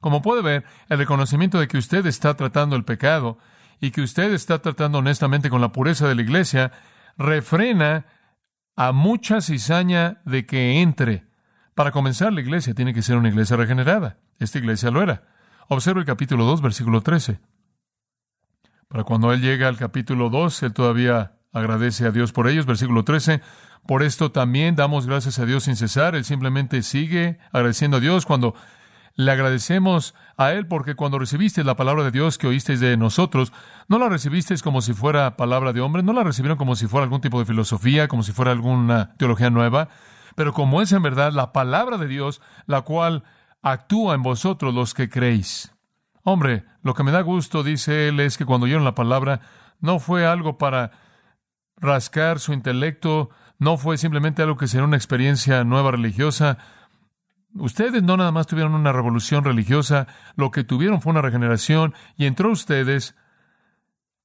Como 0.02 0.24
puede 0.24 0.42
ver, 0.42 0.66
el 0.90 0.98
reconocimiento 0.98 1.60
de 1.60 1.68
que 1.68 1.78
usted 1.78 2.08
está 2.08 2.36
tratando 2.36 2.76
el 2.76 2.84
pecado 2.84 3.38
y 3.80 3.92
que 3.92 4.02
usted 4.02 4.34
está 4.34 4.60
tratando 4.64 4.98
honestamente 4.98 5.52
con 5.52 5.62
la 5.62 5.72
pureza 5.72 6.08
de 6.08 6.16
la 6.16 6.24
iglesia 6.24 6.72
refrena 7.18 8.08
a 8.76 8.92
mucha 8.92 9.42
cizaña 9.42 10.22
de 10.26 10.48
que 10.48 10.82
entre. 10.82 11.26
Para 11.76 11.92
comenzar, 11.92 12.34
la 12.34 12.42
iglesia 12.42 12.74
tiene 12.74 12.96
que 12.96 13.04
ser 13.04 13.18
una 13.18 13.30
iglesia 13.30 13.58
regenerada. 13.58 14.18
Esta 14.40 14.58
iglesia 14.58 14.90
lo 14.90 15.04
era. 15.04 15.35
Observa 15.68 16.00
el 16.00 16.06
capítulo 16.06 16.46
2, 16.46 16.62
versículo 16.62 17.02
13. 17.02 17.40
Para 18.88 19.04
cuando 19.04 19.34
él 19.34 19.42
llega 19.42 19.68
al 19.68 19.78
capítulo 19.78 20.30
2, 20.30 20.64
él 20.64 20.74
todavía 20.74 21.40
agradece 21.54 22.06
a 22.06 22.12
Dios 22.12 22.32
por 22.32 22.48
ellos. 22.48 22.68
Versículo 22.68 23.04
13. 23.04 23.42
Por 23.88 24.04
esto 24.04 24.32
también 24.32 24.76
damos 24.76 25.08
gracias 25.08 25.40
a 25.40 25.46
Dios 25.46 25.64
sin 25.64 25.76
cesar. 25.76 26.16
Él 26.16 26.24
simplemente 26.24 26.84
sigue 26.84 27.40
agradeciendo 27.52 27.98
a 27.98 28.00
Dios 28.00 28.28
cuando 28.28 28.54
le 29.16 29.32
agradecemos 29.32 30.14
a 30.38 30.52
Él 30.52 30.68
porque 30.68 30.96
cuando 30.96 31.18
recibiste 31.18 31.64
la 31.64 31.76
palabra 31.76 32.04
de 32.04 32.12
Dios 32.12 32.38
que 32.38 32.48
oísteis 32.48 32.80
de 32.80 32.96
nosotros, 32.98 33.54
no 33.88 33.98
la 33.98 34.10
recibisteis 34.10 34.62
como 34.62 34.82
si 34.82 34.94
fuera 34.94 35.38
palabra 35.38 35.74
de 35.74 35.82
hombre, 35.82 36.04
no 36.04 36.14
la 36.14 36.24
recibieron 36.24 36.58
como 36.58 36.76
si 36.76 36.88
fuera 36.88 37.06
algún 37.06 37.22
tipo 37.22 37.40
de 37.40 37.46
filosofía, 37.46 38.08
como 38.08 38.24
si 38.24 38.34
fuera 38.34 38.52
alguna 38.52 39.16
teología 39.18 39.50
nueva, 39.50 39.88
pero 40.36 40.52
como 40.52 40.82
es 40.82 40.92
en 40.92 41.02
verdad 41.02 41.32
la 41.32 41.54
palabra 41.54 41.98
de 41.98 42.08
Dios, 42.08 42.42
la 42.66 42.82
cual 42.82 43.24
actúa 43.66 44.14
en 44.14 44.22
vosotros 44.22 44.74
los 44.76 44.94
que 44.94 45.10
creéis. 45.10 45.74
Hombre, 46.24 46.66
lo 46.84 46.94
que 46.94 47.04
me 47.04 47.12
da 47.12 47.22
gusto, 47.22 47.64
dice 47.64 48.08
él, 48.08 48.20
es 48.20 48.38
que 48.38 48.46
cuando 48.46 48.66
oyeron 48.66 48.84
la 48.84 48.94
palabra, 48.94 49.42
no 49.80 49.98
fue 49.98 50.26
algo 50.26 50.60
para 50.60 50.92
rascar 51.78 52.40
su 52.40 52.54
intelecto, 52.54 53.32
no 53.58 53.78
fue 53.78 53.98
simplemente 53.98 54.44
algo 54.44 54.56
que 54.56 54.68
sería 54.68 54.86
una 54.86 54.98
experiencia 54.98 55.64
nueva 55.64 55.92
religiosa. 55.92 56.60
Ustedes 57.56 58.04
no 58.04 58.18
nada 58.18 58.32
más 58.32 58.46
tuvieron 58.46 58.76
una 58.76 58.92
revolución 58.92 59.44
religiosa, 59.44 60.06
lo 60.36 60.52
que 60.52 60.64
tuvieron 60.64 61.02
fue 61.02 61.12
una 61.12 61.24
regeneración 61.24 61.96
y 62.18 62.28
entró 62.28 62.52
ustedes 62.52 63.16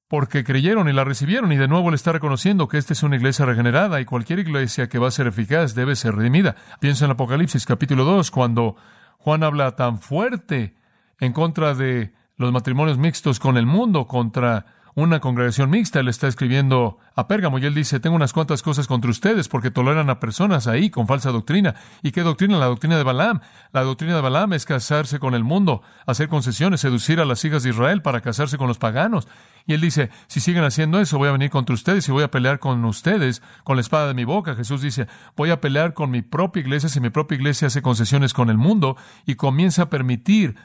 porque 0.07 0.43
creyeron 0.43 0.87
y 0.87 0.93
la 0.93 1.03
recibieron 1.03 1.51
y 1.51 1.57
de 1.57 1.67
nuevo 1.67 1.89
le 1.89 1.95
está 1.95 2.11
reconociendo 2.11 2.67
que 2.67 2.77
esta 2.77 2.93
es 2.93 3.01
una 3.01 3.15
iglesia 3.15 3.45
regenerada 3.45 4.01
y 4.01 4.05
cualquier 4.05 4.37
iglesia 4.37 4.87
que 4.87 4.99
va 4.99 5.07
a 5.07 5.11
ser 5.11 5.25
eficaz 5.25 5.73
debe 5.73 5.95
ser 5.95 6.15
redimida. 6.15 6.55
Piensa 6.79 7.05
en 7.05 7.11
Apocalipsis 7.11 7.65
capítulo 7.65 8.03
2 8.03 8.29
cuando 8.29 8.75
Juan 9.23 9.43
habla 9.43 9.75
tan 9.75 9.99
fuerte 9.99 10.75
en 11.19 11.31
contra 11.33 11.75
de 11.75 12.11
los 12.37 12.51
matrimonios 12.51 12.97
mixtos 12.97 13.39
con 13.39 13.55
el 13.55 13.67
mundo, 13.67 14.07
contra 14.07 14.65
una 14.95 15.19
congregación 15.19 15.69
mixta. 15.69 15.99
Él 15.99 16.07
está 16.07 16.27
escribiendo 16.27 16.97
a 17.15 17.27
Pérgamo 17.27 17.59
y 17.59 17.65
él 17.65 17.73
dice, 17.73 17.99
tengo 17.99 18.15
unas 18.15 18.33
cuantas 18.33 18.61
cosas 18.61 18.87
contra 18.87 19.11
ustedes 19.11 19.47
porque 19.47 19.71
toleran 19.71 20.09
a 20.09 20.19
personas 20.19 20.67
ahí 20.67 20.89
con 20.89 21.07
falsa 21.07 21.31
doctrina. 21.31 21.75
¿Y 22.01 22.11
qué 22.11 22.21
doctrina? 22.21 22.57
La 22.57 22.65
doctrina 22.65 22.97
de 22.97 23.03
Balaam. 23.03 23.41
La 23.71 23.83
doctrina 23.83 24.15
de 24.15 24.21
Balaam 24.21 24.53
es 24.53 24.65
casarse 24.65 25.19
con 25.19 25.35
el 25.35 25.43
mundo, 25.43 25.81
hacer 26.05 26.29
concesiones, 26.29 26.81
seducir 26.81 27.19
a 27.19 27.25
las 27.25 27.43
hijas 27.45 27.63
de 27.63 27.69
Israel 27.69 28.01
para 28.01 28.21
casarse 28.21 28.57
con 28.57 28.67
los 28.67 28.77
paganos. 28.77 29.27
Y 29.65 29.73
él 29.73 29.81
dice, 29.81 30.09
si 30.27 30.39
siguen 30.39 30.63
haciendo 30.63 30.99
eso, 30.99 31.17
voy 31.17 31.29
a 31.29 31.33
venir 31.33 31.49
contra 31.49 31.73
ustedes 31.73 32.07
y 32.07 32.11
voy 32.11 32.23
a 32.23 32.31
pelear 32.31 32.59
con 32.59 32.83
ustedes 32.85 33.41
con 33.63 33.77
la 33.77 33.81
espada 33.81 34.07
de 34.07 34.13
mi 34.13 34.23
boca. 34.23 34.55
Jesús 34.55 34.81
dice, 34.81 35.07
voy 35.35 35.51
a 35.51 35.61
pelear 35.61 35.93
con 35.93 36.09
mi 36.09 36.21
propia 36.21 36.61
iglesia 36.61 36.89
si 36.89 36.99
mi 36.99 37.09
propia 37.09 37.35
iglesia 37.35 37.67
hace 37.67 37.81
concesiones 37.81 38.33
con 38.33 38.49
el 38.49 38.57
mundo 38.57 38.97
y 39.25 39.35
comienza 39.35 39.83
a 39.83 39.89
permitir 39.89 40.55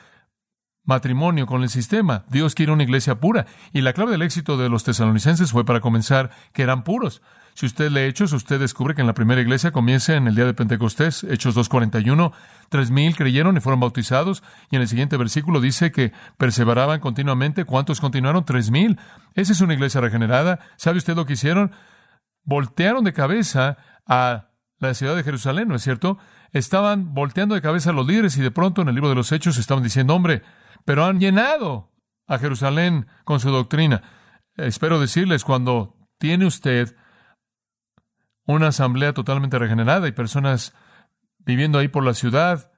matrimonio 0.86 1.46
con 1.46 1.62
el 1.62 1.68
sistema. 1.68 2.24
Dios 2.28 2.54
quiere 2.54 2.72
una 2.72 2.84
iglesia 2.84 3.20
pura. 3.20 3.46
Y 3.72 3.82
la 3.82 3.92
clave 3.92 4.12
del 4.12 4.22
éxito 4.22 4.56
de 4.56 4.70
los 4.70 4.84
tesalonicenses 4.84 5.52
fue 5.52 5.66
para 5.66 5.80
comenzar 5.80 6.30
que 6.54 6.62
eran 6.62 6.84
puros. 6.84 7.20
Si 7.54 7.64
usted 7.64 7.90
lee 7.90 8.00
Hechos, 8.02 8.34
usted 8.34 8.60
descubre 8.60 8.94
que 8.94 9.00
en 9.00 9.06
la 9.06 9.14
primera 9.14 9.40
iglesia 9.40 9.72
comienza 9.72 10.14
en 10.14 10.26
el 10.28 10.34
día 10.34 10.44
de 10.44 10.52
Pentecostés, 10.52 11.24
Hechos 11.24 11.56
2.41, 11.56 12.32
tres 12.68 12.90
mil 12.90 13.16
creyeron 13.16 13.56
y 13.56 13.60
fueron 13.60 13.80
bautizados, 13.80 14.42
y 14.70 14.76
en 14.76 14.82
el 14.82 14.88
siguiente 14.88 15.16
versículo 15.16 15.62
dice 15.62 15.90
que 15.90 16.12
perseveraban 16.36 17.00
continuamente. 17.00 17.64
¿Cuántos 17.64 17.98
continuaron? 17.98 18.44
Tres 18.44 18.70
mil. 18.70 18.98
Esa 19.34 19.52
es 19.52 19.62
una 19.62 19.72
iglesia 19.72 20.02
regenerada. 20.02 20.60
¿Sabe 20.76 20.98
usted 20.98 21.16
lo 21.16 21.24
que 21.24 21.32
hicieron? 21.32 21.72
Voltearon 22.44 23.04
de 23.04 23.14
cabeza 23.14 23.78
a 24.06 24.50
la 24.78 24.92
ciudad 24.92 25.16
de 25.16 25.24
Jerusalén, 25.24 25.68
¿no 25.68 25.76
es 25.76 25.82
cierto? 25.82 26.18
Estaban 26.52 27.14
volteando 27.14 27.54
de 27.54 27.62
cabeza 27.62 27.88
a 27.88 27.92
los 27.94 28.06
líderes 28.06 28.36
y 28.36 28.42
de 28.42 28.50
pronto 28.50 28.82
en 28.82 28.88
el 28.88 28.94
libro 28.94 29.08
de 29.08 29.14
los 29.14 29.32
Hechos 29.32 29.56
estaban 29.56 29.82
diciendo, 29.82 30.14
hombre, 30.14 30.42
pero 30.86 31.04
han 31.04 31.20
llenado 31.20 31.92
a 32.26 32.38
Jerusalén 32.38 33.08
con 33.24 33.40
su 33.40 33.50
doctrina. 33.50 34.02
Espero 34.56 34.98
decirles, 34.98 35.44
cuando 35.44 35.96
tiene 36.16 36.46
usted 36.46 36.96
una 38.46 38.68
asamblea 38.68 39.12
totalmente 39.12 39.58
regenerada 39.58 40.08
y 40.08 40.12
personas 40.12 40.74
viviendo 41.38 41.78
ahí 41.78 41.88
por 41.88 42.04
la 42.04 42.14
ciudad, 42.14 42.70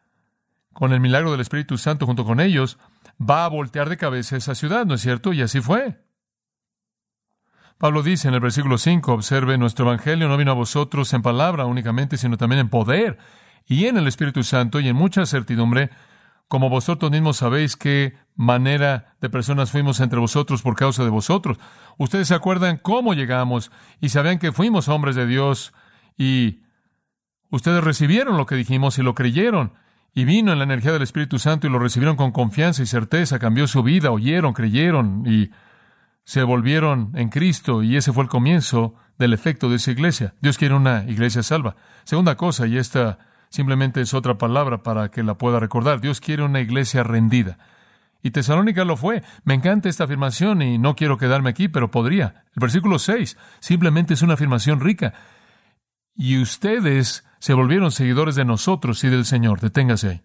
con 0.73 0.93
el 0.93 1.01
milagro 1.01 1.31
del 1.31 1.41
Espíritu 1.41 1.77
Santo 1.77 2.07
junto 2.07 2.25
con 2.25 2.41
ellos, 2.41 2.79
va 3.21 3.45
a 3.45 3.49
voltear 3.49 3.91
de 3.91 3.99
cabeza 3.99 4.37
esa 4.37 4.55
ciudad, 4.55 4.87
¿no 4.87 4.95
es 4.95 5.03
cierto? 5.03 5.33
Y 5.35 5.43
así 5.43 5.61
fue. 5.61 6.03
Pablo 7.77 8.03
dice 8.03 8.29
en 8.29 8.35
el 8.35 8.41
versículo 8.41 8.79
5, 8.79 9.13
observe, 9.13 9.59
nuestro 9.59 9.85
Evangelio 9.85 10.29
no 10.29 10.37
vino 10.39 10.51
a 10.53 10.55
vosotros 10.55 11.13
en 11.13 11.21
palabra 11.21 11.67
únicamente, 11.67 12.17
sino 12.17 12.39
también 12.39 12.61
en 12.61 12.71
poder 12.71 13.19
y 13.67 13.85
en 13.85 13.99
el 13.99 14.07
Espíritu 14.07 14.43
Santo 14.43 14.81
y 14.81 14.89
en 14.89 14.97
mucha 14.97 15.27
certidumbre, 15.27 15.91
como 16.49 16.71
vosotros 16.71 17.11
mismos 17.11 17.37
sabéis 17.37 17.77
qué 17.77 18.17
manera 18.35 19.15
de 19.21 19.29
personas 19.29 19.71
fuimos 19.71 20.01
entre 20.01 20.19
vosotros 20.19 20.63
por 20.63 20.75
causa 20.75 21.05
de 21.05 21.11
vosotros. 21.11 21.59
Ustedes 21.99 22.29
se 22.29 22.35
acuerdan 22.35 22.79
cómo 22.79 23.13
llegamos 23.15 23.71
y 24.01 24.09
sabían 24.09 24.39
que 24.39 24.53
fuimos 24.53 24.89
hombres 24.89 25.15
de 25.15 25.27
Dios 25.27 25.75
y 26.17 26.63
ustedes 27.51 27.85
recibieron 27.85 28.39
lo 28.39 28.47
que 28.47 28.55
dijimos 28.55 28.99
y 28.99 29.03
lo 29.03 29.15
creyeron. 29.15 29.75
Y 30.15 30.25
vino 30.25 30.53
en 30.53 30.59
la 30.59 30.65
energía 30.65 30.93
del 30.93 31.03
Espíritu 31.03 31.39
Santo 31.39 31.67
y 31.67 31.71
lo 31.71 31.79
recibieron 31.79 32.17
con 32.17 32.33
confianza 32.33 32.83
y 32.83 32.87
certeza, 32.87 33.39
cambió 33.39 33.67
su 33.67 33.83
vida, 33.83 34.11
oyeron, 34.11 34.55
creyeron 34.55 35.25
y 35.27 35.51
se 36.25 36.43
volvieron 36.43 37.13
en 37.15 37.29
Cristo 37.29 37.83
y 37.83 37.97
ese 37.97 38.13
fue 38.13 38.25
el 38.25 38.31
comienzo 38.31 38.95
del 39.19 39.35
efecto 39.35 39.69
de 39.69 39.77
esa 39.77 39.91
iglesia. 39.91 40.35
Dios 40.41 40.57
quiere 40.57 40.75
una 40.75 41.05
iglesia 41.05 41.43
salva. 41.43 41.77
Segunda 42.05 42.37
cosa, 42.37 42.67
y 42.67 42.79
esta 42.79 43.19
Simplemente 43.51 44.01
es 44.01 44.15
otra 44.15 44.39
palabra 44.39 44.83
para 44.83 45.11
que 45.11 45.23
la 45.23 45.35
pueda 45.35 45.61
recordar. 45.61 46.01
Dios 46.01 46.21
quiere 46.21 46.43
una 46.43 46.61
iglesia 46.61 47.03
rendida. 47.03 47.59
Y 48.23 48.31
Tesalónica 48.31 48.85
lo 48.85 48.97
fue. 48.97 49.23
Me 49.45 49.55
encanta 49.55 49.89
esta 49.89 50.05
afirmación 50.05 50.63
y 50.63 50.79
no 50.79 50.97
quiero 50.97 51.19
quedarme 51.19 51.51
aquí, 51.51 51.69
pero 51.69 51.91
podría. 51.91 52.45
El 52.55 52.61
versículo 52.61 52.99
6 52.99 53.37
simplemente 53.61 54.15
es 54.15 54.23
una 54.23 54.35
afirmación 54.35 54.81
rica. 54.81 55.15
Y 56.15 56.41
ustedes 56.41 57.25
se 57.39 57.55
volvieron 57.55 57.93
seguidores 57.93 58.35
de 58.35 58.45
nosotros 58.45 59.03
y 59.05 59.09
del 59.09 59.25
Señor. 59.25 59.61
Deténgase 59.61 60.09
ahí. 60.09 60.23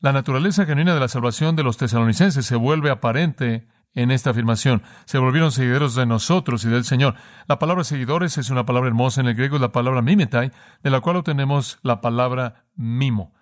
La 0.00 0.12
naturaleza 0.12 0.66
genuina 0.66 0.92
de 0.92 1.00
la 1.00 1.08
salvación 1.08 1.56
de 1.56 1.62
los 1.62 1.76
tesalonicenses 1.78 2.44
se 2.44 2.56
vuelve 2.56 2.90
aparente 2.90 3.66
en 3.94 4.10
esta 4.10 4.30
afirmación. 4.30 4.82
Se 5.04 5.18
volvieron 5.18 5.52
seguidores 5.52 5.94
de 5.94 6.06
nosotros 6.06 6.64
y 6.64 6.68
del 6.68 6.84
Señor. 6.84 7.14
La 7.46 7.58
palabra 7.58 7.84
seguidores 7.84 8.38
es 8.38 8.50
una 8.50 8.66
palabra 8.66 8.88
hermosa 8.88 9.20
en 9.20 9.28
el 9.28 9.34
griego, 9.34 9.56
es 9.56 9.62
la 9.62 9.72
palabra 9.72 10.02
mimetai, 10.02 10.50
de 10.82 10.90
la 10.90 11.00
cual 11.00 11.16
obtenemos 11.16 11.78
la 11.82 12.00
palabra 12.00 12.64
mimo. 12.74 13.34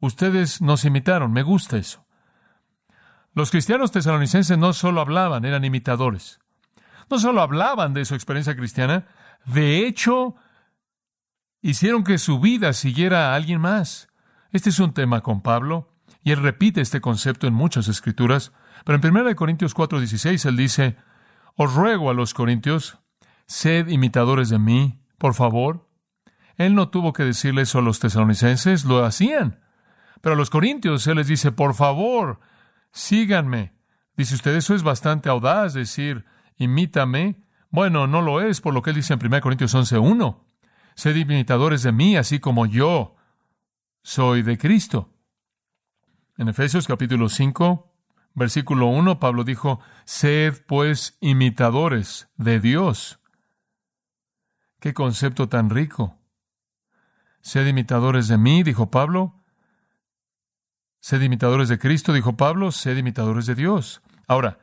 Ustedes 0.00 0.60
nos 0.60 0.84
imitaron, 0.84 1.32
me 1.32 1.42
gusta 1.42 1.78
eso. 1.78 2.04
Los 3.32 3.50
cristianos 3.50 3.90
tesalonicenses 3.90 4.58
no 4.58 4.72
solo 4.72 5.00
hablaban, 5.00 5.44
eran 5.44 5.64
imitadores. 5.64 6.40
No 7.10 7.18
solo 7.18 7.42
hablaban 7.42 7.94
de 7.94 8.04
su 8.04 8.14
experiencia 8.14 8.54
cristiana, 8.54 9.06
de 9.44 9.86
hecho, 9.86 10.36
hicieron 11.60 12.04
que 12.04 12.18
su 12.18 12.40
vida 12.40 12.72
siguiera 12.72 13.32
a 13.32 13.34
alguien 13.34 13.60
más. 13.60 14.08
Este 14.52 14.70
es 14.70 14.78
un 14.78 14.92
tema 14.94 15.20
con 15.20 15.42
Pablo, 15.42 15.90
y 16.22 16.32
él 16.32 16.42
repite 16.42 16.80
este 16.80 17.00
concepto 17.00 17.46
en 17.46 17.54
muchas 17.54 17.88
escrituras. 17.88 18.52
Pero 18.84 18.98
en 19.02 19.16
1 19.16 19.34
Corintios 19.34 19.74
4:16 19.74 20.46
él 20.46 20.56
dice, 20.56 20.96
os 21.56 21.74
ruego 21.74 22.10
a 22.10 22.14
los 22.14 22.34
corintios, 22.34 22.98
sed 23.46 23.88
imitadores 23.88 24.48
de 24.48 24.58
mí, 24.58 25.00
por 25.18 25.34
favor. 25.34 25.88
Él 26.56 26.74
no 26.74 26.88
tuvo 26.88 27.12
que 27.12 27.24
decirle 27.24 27.62
eso 27.62 27.78
a 27.78 27.82
los 27.82 27.98
tesalonicenses, 27.98 28.84
lo 28.84 29.04
hacían. 29.04 29.60
Pero 30.20 30.34
a 30.34 30.38
los 30.38 30.50
corintios 30.50 31.06
él 31.06 31.16
les 31.16 31.26
dice, 31.26 31.52
por 31.52 31.74
favor, 31.74 32.40
síganme, 32.92 33.74
Dice 34.16 34.36
usted, 34.36 34.54
eso 34.54 34.74
es 34.74 34.82
bastante 34.82 35.28
audaz 35.28 35.74
decir, 35.74 36.24
imítame. 36.56 37.42
Bueno, 37.70 38.06
no 38.06 38.22
lo 38.22 38.40
es 38.40 38.60
por 38.60 38.72
lo 38.72 38.82
que 38.82 38.90
él 38.90 38.96
dice 38.96 39.14
en 39.14 39.20
1 39.24 39.40
Corintios 39.40 39.74
11.1. 39.74 40.40
Sed 40.94 41.16
imitadores 41.16 41.82
de 41.82 41.90
mí, 41.90 42.16
así 42.16 42.38
como 42.38 42.66
yo 42.66 43.16
soy 44.02 44.42
de 44.42 44.56
Cristo. 44.56 45.12
En 46.36 46.48
Efesios 46.48 46.86
capítulo 46.86 47.28
5, 47.28 47.93
versículo 48.34 48.86
1, 48.86 49.20
Pablo 49.20 49.44
dijo, 49.44 49.80
sed 50.04 50.64
pues 50.66 51.16
imitadores 51.20 52.28
de 52.36 52.60
Dios. 52.60 53.20
Qué 54.80 54.92
concepto 54.92 55.48
tan 55.48 55.70
rico. 55.70 56.18
Sed 57.40 57.66
imitadores 57.66 58.28
de 58.28 58.38
mí, 58.38 58.62
dijo 58.62 58.90
Pablo. 58.90 59.42
Sed 61.00 61.22
imitadores 61.22 61.68
de 61.68 61.78
Cristo, 61.78 62.12
dijo 62.12 62.36
Pablo, 62.36 62.72
sed 62.72 62.96
imitadores 62.96 63.46
de 63.46 63.54
Dios. 63.54 64.02
Ahora, 64.26 64.58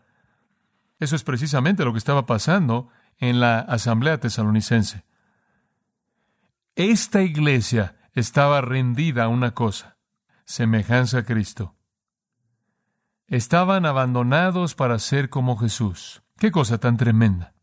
eso 1.00 1.16
es 1.16 1.24
precisamente 1.24 1.86
lo 1.86 1.92
que 1.92 2.00
estaba 2.00 2.26
pasando 2.26 2.90
en 3.18 3.40
la 3.40 3.60
asamblea 3.60 4.20
tesalonicense. 4.20 5.04
Esta 6.76 7.22
iglesia 7.22 7.96
estaba 8.14 8.62
rendida 8.62 9.26
a 9.26 9.28
una 9.28 9.54
cosa, 9.54 9.98
semejanza 10.46 11.20
a 11.20 11.24
Cristo. 11.24 11.76
Estaban 13.32 13.86
abandonados 13.86 14.76
para 14.76 15.00
ser 15.00 15.30
como 15.30 15.56
Jesús. 15.56 16.22
Qué 16.38 16.52
cosa 16.52 16.80
tan 16.80 16.98
tremenda. 16.98 17.54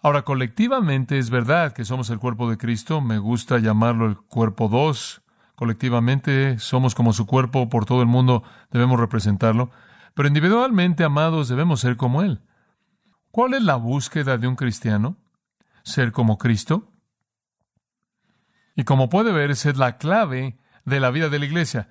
Ahora, 0.00 0.22
colectivamente 0.22 1.18
es 1.18 1.28
verdad 1.28 1.72
que 1.72 1.84
somos 1.84 2.08
el 2.10 2.20
cuerpo 2.20 2.48
de 2.48 2.56
Cristo, 2.56 3.00
me 3.00 3.18
gusta 3.18 3.58
llamarlo 3.58 4.06
el 4.06 4.16
cuerpo 4.16 4.68
2, 4.68 5.22
colectivamente 5.56 6.60
somos 6.60 6.94
como 6.94 7.12
su 7.12 7.26
cuerpo, 7.26 7.68
por 7.68 7.84
todo 7.84 8.00
el 8.00 8.06
mundo 8.06 8.44
debemos 8.70 9.00
representarlo, 9.00 9.72
pero 10.14 10.28
individualmente, 10.28 11.02
amados, 11.02 11.48
debemos 11.48 11.80
ser 11.80 11.96
como 11.96 12.22
Él. 12.22 12.42
¿Cuál 13.32 13.54
es 13.54 13.62
la 13.64 13.74
búsqueda 13.74 14.38
de 14.38 14.46
un 14.46 14.54
cristiano? 14.54 15.16
Ser 15.82 16.12
como 16.12 16.38
Cristo. 16.38 16.92
Y 18.76 18.84
como 18.84 19.08
puede 19.08 19.32
ver, 19.32 19.50
esa 19.50 19.68
es 19.68 19.78
la 19.78 19.98
clave 19.98 20.60
de 20.84 21.00
la 21.00 21.10
vida 21.10 21.28
de 21.28 21.40
la 21.40 21.46
iglesia. 21.46 21.88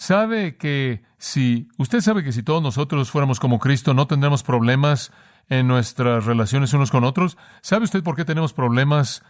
Sabe 0.00 0.56
que 0.56 1.02
si, 1.18 1.68
usted 1.76 2.00
sabe 2.00 2.24
que 2.24 2.32
si 2.32 2.42
todos 2.42 2.62
nosotros 2.62 3.10
fuéramos 3.10 3.38
como 3.38 3.58
Cristo, 3.58 3.92
no 3.92 4.06
tendremos 4.06 4.42
problemas 4.42 5.12
en 5.50 5.68
nuestras 5.68 6.24
relaciones 6.24 6.72
unos 6.72 6.90
con 6.90 7.04
otros. 7.04 7.36
¿Sabe 7.60 7.84
usted 7.84 8.02
por 8.02 8.16
qué 8.16 8.24
tenemos 8.24 8.54
problemas 8.54 9.22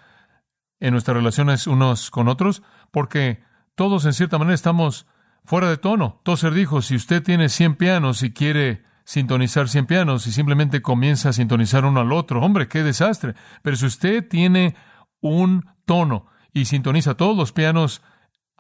en 0.79 0.93
nuestras 0.93 1.17
relaciones 1.17 1.67
unos 1.67 2.13
con 2.13 2.29
otros? 2.29 2.63
Porque 2.93 3.43
todos 3.75 4.05
en 4.05 4.13
cierta 4.13 4.39
manera 4.39 4.55
estamos 4.55 5.09
fuera 5.45 5.69
de 5.69 5.77
tono. 5.77 6.21
Tozer 6.23 6.55
dijo, 6.55 6.83
si 6.83 6.95
usted 6.95 7.21
tiene 7.21 7.49
100 7.49 7.75
pianos 7.75 8.23
y 8.23 8.33
quiere 8.33 8.85
sintonizar 9.03 9.69
100 9.69 9.87
pianos 9.87 10.29
y 10.29 10.31
simplemente 10.31 10.83
comienza 10.83 11.31
a 11.31 11.33
sintonizar 11.33 11.85
uno 11.85 11.99
al 11.99 12.13
otro, 12.13 12.43
hombre, 12.43 12.69
qué 12.69 12.85
desastre. 12.85 13.35
Pero 13.63 13.75
si 13.75 13.87
usted 13.87 14.29
tiene 14.29 14.77
un 15.21 15.69
tono 15.85 16.27
y 16.53 16.67
sintoniza 16.67 17.17
todos 17.17 17.37
los 17.37 17.51
pianos 17.51 18.03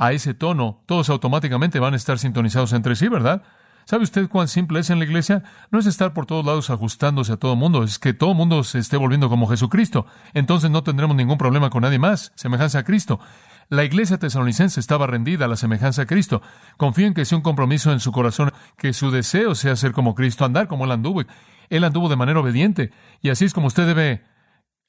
a 0.00 0.12
ese 0.12 0.32
tono, 0.32 0.82
todos 0.86 1.10
automáticamente 1.10 1.78
van 1.78 1.92
a 1.92 1.96
estar 1.98 2.18
sintonizados 2.18 2.72
entre 2.72 2.96
sí, 2.96 3.08
¿verdad? 3.08 3.42
¿Sabe 3.84 4.02
usted 4.02 4.30
cuán 4.30 4.48
simple 4.48 4.80
es 4.80 4.88
en 4.88 4.98
la 4.98 5.04
iglesia? 5.04 5.42
No 5.70 5.78
es 5.78 5.84
estar 5.84 6.14
por 6.14 6.24
todos 6.24 6.42
lados 6.42 6.70
ajustándose 6.70 7.34
a 7.34 7.36
todo 7.36 7.54
mundo, 7.54 7.84
es 7.84 7.98
que 7.98 8.14
todo 8.14 8.32
mundo 8.32 8.64
se 8.64 8.78
esté 8.78 8.96
volviendo 8.96 9.28
como 9.28 9.46
Jesucristo. 9.46 10.06
Entonces 10.32 10.70
no 10.70 10.82
tendremos 10.82 11.14
ningún 11.16 11.36
problema 11.36 11.68
con 11.68 11.82
nadie 11.82 11.98
más, 11.98 12.32
semejanza 12.34 12.78
a 12.78 12.84
Cristo. 12.84 13.20
La 13.68 13.84
iglesia 13.84 14.18
tesalonicense 14.18 14.80
estaba 14.80 15.06
rendida 15.06 15.44
a 15.44 15.48
la 15.48 15.56
semejanza 15.56 16.02
a 16.02 16.06
Cristo. 16.06 16.40
Confíen 16.78 17.12
que 17.12 17.26
sea 17.26 17.36
un 17.36 17.42
compromiso 17.42 17.92
en 17.92 18.00
su 18.00 18.10
corazón, 18.10 18.52
que 18.78 18.94
su 18.94 19.10
deseo 19.10 19.54
sea 19.54 19.76
ser 19.76 19.92
como 19.92 20.14
Cristo, 20.14 20.46
andar 20.46 20.66
como 20.66 20.86
Él 20.86 20.92
anduvo. 20.92 21.24
Él 21.68 21.84
anduvo 21.84 22.08
de 22.08 22.16
manera 22.16 22.40
obediente, 22.40 22.90
y 23.20 23.28
así 23.28 23.44
es 23.44 23.52
como 23.52 23.66
usted 23.66 23.86
debe 23.86 24.24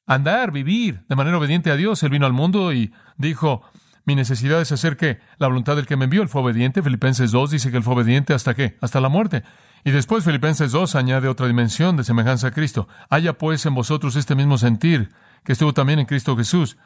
andar, 0.07 0.53
vivir 0.53 1.03
de 1.09 1.17
manera 1.17 1.37
obediente 1.37 1.69
a 1.69 1.75
Dios. 1.75 2.01
Él 2.01 2.11
vino 2.11 2.25
al 2.25 2.33
mundo 2.33 2.71
y 2.71 2.93
dijo, 3.17 3.63
mi 4.05 4.15
necesidad 4.15 4.61
es 4.61 4.71
hacer 4.71 4.97
que 4.97 5.19
la 5.37 5.47
voluntad 5.47 5.75
del 5.75 5.85
que 5.85 5.95
me 5.95 6.05
envió. 6.05 6.21
Él 6.21 6.29
fue 6.29 6.41
obediente. 6.41 6.81
Filipenses 6.81 7.31
2 7.31 7.51
dice 7.51 7.71
que 7.71 7.77
él 7.77 7.83
fue 7.83 7.93
obediente 7.93 8.33
hasta 8.33 8.53
qué? 8.53 8.77
Hasta 8.81 8.99
la 8.99 9.09
muerte. 9.09 9.43
Y 9.83 9.91
después 9.91 10.23
Filipenses 10.23 10.71
2 10.71 10.95
añade 10.95 11.27
otra 11.27 11.47
dimensión 11.47 11.97
de 11.97 12.03
semejanza 12.03 12.47
a 12.47 12.51
Cristo. 12.51 12.87
Haya 13.09 13.37
pues 13.37 13.65
en 13.65 13.75
vosotros 13.75 14.15
este 14.15 14.35
mismo 14.35 14.57
sentir 14.57 15.09
que 15.43 15.53
estuvo 15.53 15.73
también 15.73 15.99
en 15.99 16.05
Cristo 16.05 16.37
Jesús, 16.37 16.77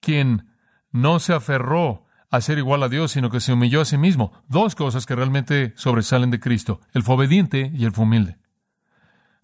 quien 0.00 0.48
no 0.92 1.18
se 1.18 1.32
aferró 1.32 2.06
a 2.30 2.40
ser 2.40 2.58
igual 2.58 2.82
a 2.84 2.88
Dios, 2.88 3.12
sino 3.12 3.30
que 3.30 3.40
se 3.40 3.52
humilló 3.52 3.80
a 3.80 3.84
sí 3.84 3.98
mismo. 3.98 4.32
Dos 4.48 4.76
cosas 4.76 5.06
que 5.06 5.16
realmente 5.16 5.72
sobresalen 5.76 6.30
de 6.30 6.40
Cristo. 6.40 6.80
Él 6.92 7.02
fue 7.02 7.16
obediente 7.16 7.72
y 7.74 7.84
él 7.84 7.92
fue 7.92 8.04
humilde. 8.04 8.38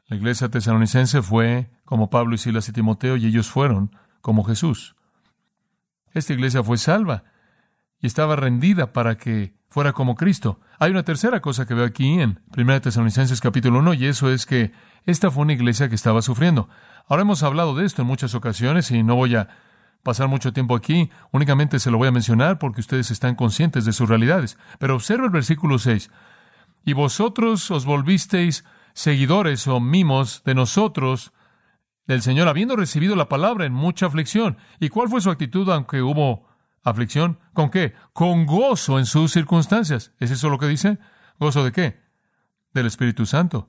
La 0.06 0.16
iglesia 0.16 0.48
tesalonicense 0.48 1.20
fue 1.22 1.70
como 1.84 2.10
Pablo 2.10 2.36
y 2.36 2.38
Silas 2.38 2.68
y 2.68 2.72
Timoteo, 2.72 3.16
y 3.16 3.26
ellos 3.26 3.48
fueron 3.48 3.90
como 4.20 4.44
Jesús. 4.44 4.95
Esta 6.12 6.32
iglesia 6.32 6.62
fue 6.62 6.78
salva 6.78 7.24
y 8.00 8.06
estaba 8.06 8.36
rendida 8.36 8.92
para 8.92 9.16
que 9.16 9.54
fuera 9.68 9.92
como 9.92 10.14
Cristo. 10.14 10.60
Hay 10.78 10.90
una 10.90 11.02
tercera 11.02 11.40
cosa 11.40 11.66
que 11.66 11.74
veo 11.74 11.84
aquí 11.84 12.20
en 12.20 12.40
1 12.56 12.80
Tesalonicenses 12.80 13.40
capítulo 13.40 13.78
1 13.80 13.94
y 13.94 14.06
eso 14.06 14.30
es 14.30 14.46
que 14.46 14.72
esta 15.04 15.30
fue 15.30 15.42
una 15.42 15.52
iglesia 15.52 15.88
que 15.88 15.94
estaba 15.94 16.22
sufriendo. 16.22 16.68
Ahora 17.08 17.22
hemos 17.22 17.42
hablado 17.42 17.74
de 17.74 17.84
esto 17.84 18.02
en 18.02 18.08
muchas 18.08 18.34
ocasiones 18.34 18.90
y 18.90 19.02
no 19.02 19.16
voy 19.16 19.36
a 19.36 19.48
pasar 20.02 20.28
mucho 20.28 20.52
tiempo 20.52 20.76
aquí, 20.76 21.10
únicamente 21.32 21.80
se 21.80 21.90
lo 21.90 21.98
voy 21.98 22.08
a 22.08 22.12
mencionar 22.12 22.58
porque 22.58 22.80
ustedes 22.80 23.10
están 23.10 23.34
conscientes 23.34 23.84
de 23.84 23.92
sus 23.92 24.08
realidades. 24.08 24.56
Pero 24.78 24.94
observa 24.94 25.24
el 25.24 25.30
versículo 25.30 25.78
6. 25.78 26.10
Y 26.84 26.92
vosotros 26.92 27.70
os 27.72 27.84
volvisteis 27.84 28.64
seguidores 28.94 29.66
o 29.66 29.80
mimos 29.80 30.42
de 30.44 30.54
nosotros 30.54 31.32
del 32.06 32.22
Señor, 32.22 32.48
habiendo 32.48 32.76
recibido 32.76 33.16
la 33.16 33.28
palabra 33.28 33.66
en 33.66 33.72
mucha 33.72 34.06
aflicción. 34.06 34.58
¿Y 34.78 34.88
cuál 34.88 35.08
fue 35.08 35.20
su 35.20 35.30
actitud 35.30 35.68
aunque 35.70 36.02
hubo 36.02 36.46
aflicción? 36.82 37.38
¿Con 37.52 37.70
qué? 37.70 37.94
Con 38.12 38.46
gozo 38.46 38.98
en 38.98 39.06
sus 39.06 39.32
circunstancias. 39.32 40.12
¿Es 40.18 40.30
eso 40.30 40.48
lo 40.48 40.58
que 40.58 40.68
dice? 40.68 40.98
¿Gozo 41.38 41.64
de 41.64 41.72
qué? 41.72 42.00
Del 42.72 42.86
Espíritu 42.86 43.26
Santo. 43.26 43.68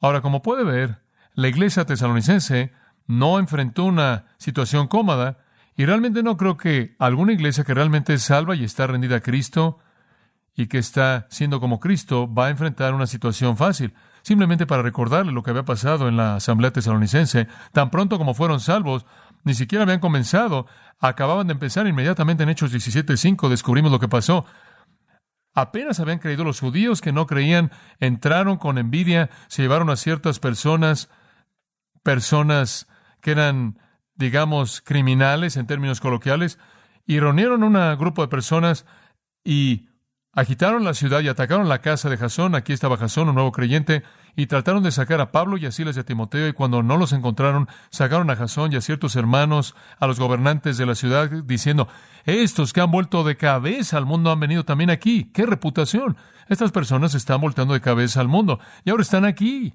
Ahora, 0.00 0.20
como 0.22 0.42
puede 0.42 0.64
ver, 0.64 1.02
la 1.34 1.48
iglesia 1.48 1.84
tesalonicense 1.84 2.72
no 3.06 3.38
enfrentó 3.38 3.84
una 3.84 4.26
situación 4.38 4.86
cómoda 4.86 5.38
y 5.76 5.86
realmente 5.86 6.22
no 6.22 6.36
creo 6.36 6.56
que 6.56 6.96
alguna 6.98 7.32
iglesia 7.32 7.64
que 7.64 7.74
realmente 7.74 8.14
es 8.14 8.22
salva 8.22 8.56
y 8.56 8.64
está 8.64 8.86
rendida 8.86 9.16
a 9.16 9.20
Cristo 9.20 9.78
y 10.54 10.66
que 10.66 10.78
está 10.78 11.26
siendo 11.30 11.60
como 11.60 11.78
Cristo 11.78 12.32
va 12.32 12.46
a 12.46 12.50
enfrentar 12.50 12.94
una 12.94 13.06
situación 13.06 13.56
fácil 13.56 13.94
simplemente 14.22 14.66
para 14.66 14.82
recordarle 14.82 15.32
lo 15.32 15.42
que 15.42 15.50
había 15.50 15.64
pasado 15.64 16.08
en 16.08 16.16
la 16.16 16.36
asamblea 16.36 16.72
tesalonicense. 16.72 17.48
Tan 17.72 17.90
pronto 17.90 18.18
como 18.18 18.34
fueron 18.34 18.60
salvos, 18.60 19.06
ni 19.44 19.54
siquiera 19.54 19.84
habían 19.84 20.00
comenzado, 20.00 20.66
acababan 20.98 21.46
de 21.46 21.52
empezar 21.52 21.86
inmediatamente 21.86 22.42
en 22.42 22.48
Hechos 22.48 22.72
17.5, 22.72 23.48
descubrimos 23.48 23.92
lo 23.92 24.00
que 24.00 24.08
pasó. 24.08 24.44
Apenas 25.54 25.98
habían 26.00 26.18
creído 26.18 26.44
los 26.44 26.60
judíos 26.60 27.00
que 27.00 27.12
no 27.12 27.26
creían, 27.26 27.72
entraron 27.98 28.58
con 28.58 28.78
envidia, 28.78 29.30
se 29.48 29.62
llevaron 29.62 29.90
a 29.90 29.96
ciertas 29.96 30.38
personas, 30.38 31.08
personas 32.02 32.86
que 33.20 33.32
eran, 33.32 33.78
digamos, 34.14 34.80
criminales 34.80 35.56
en 35.56 35.66
términos 35.66 36.00
coloquiales, 36.00 36.58
y 37.06 37.20
reunieron 37.20 37.64
un 37.64 37.96
grupo 37.96 38.22
de 38.22 38.28
personas 38.28 38.86
y 39.42 39.87
Agitaron 40.38 40.84
la 40.84 40.94
ciudad 40.94 41.18
y 41.18 41.26
atacaron 41.26 41.68
la 41.68 41.80
casa 41.80 42.08
de 42.08 42.16
Jasón. 42.16 42.54
Aquí 42.54 42.72
estaba 42.72 42.96
Jasón, 42.96 43.28
un 43.28 43.34
nuevo 43.34 43.50
creyente, 43.50 44.04
y 44.36 44.46
trataron 44.46 44.84
de 44.84 44.92
sacar 44.92 45.20
a 45.20 45.32
Pablo 45.32 45.56
y 45.56 45.66
a 45.66 45.72
Silas 45.72 45.96
y 45.96 46.00
a 46.00 46.04
Timoteo. 46.04 46.46
Y 46.46 46.52
cuando 46.52 46.80
no 46.84 46.96
los 46.96 47.12
encontraron, 47.12 47.66
sacaron 47.90 48.30
a 48.30 48.36
Jasón 48.36 48.72
y 48.72 48.76
a 48.76 48.80
ciertos 48.80 49.16
hermanos, 49.16 49.74
a 49.98 50.06
los 50.06 50.20
gobernantes 50.20 50.78
de 50.78 50.86
la 50.86 50.94
ciudad, 50.94 51.28
diciendo: 51.28 51.88
Estos 52.24 52.72
que 52.72 52.80
han 52.80 52.92
vuelto 52.92 53.24
de 53.24 53.36
cabeza 53.36 53.98
al 53.98 54.06
mundo 54.06 54.30
han 54.30 54.38
venido 54.38 54.64
también 54.64 54.90
aquí. 54.90 55.24
¡Qué 55.34 55.44
reputación! 55.44 56.16
Estas 56.48 56.70
personas 56.70 57.16
están 57.16 57.40
voltando 57.40 57.74
de 57.74 57.80
cabeza 57.80 58.20
al 58.20 58.28
mundo 58.28 58.60
y 58.84 58.90
ahora 58.90 59.02
están 59.02 59.24
aquí. 59.24 59.74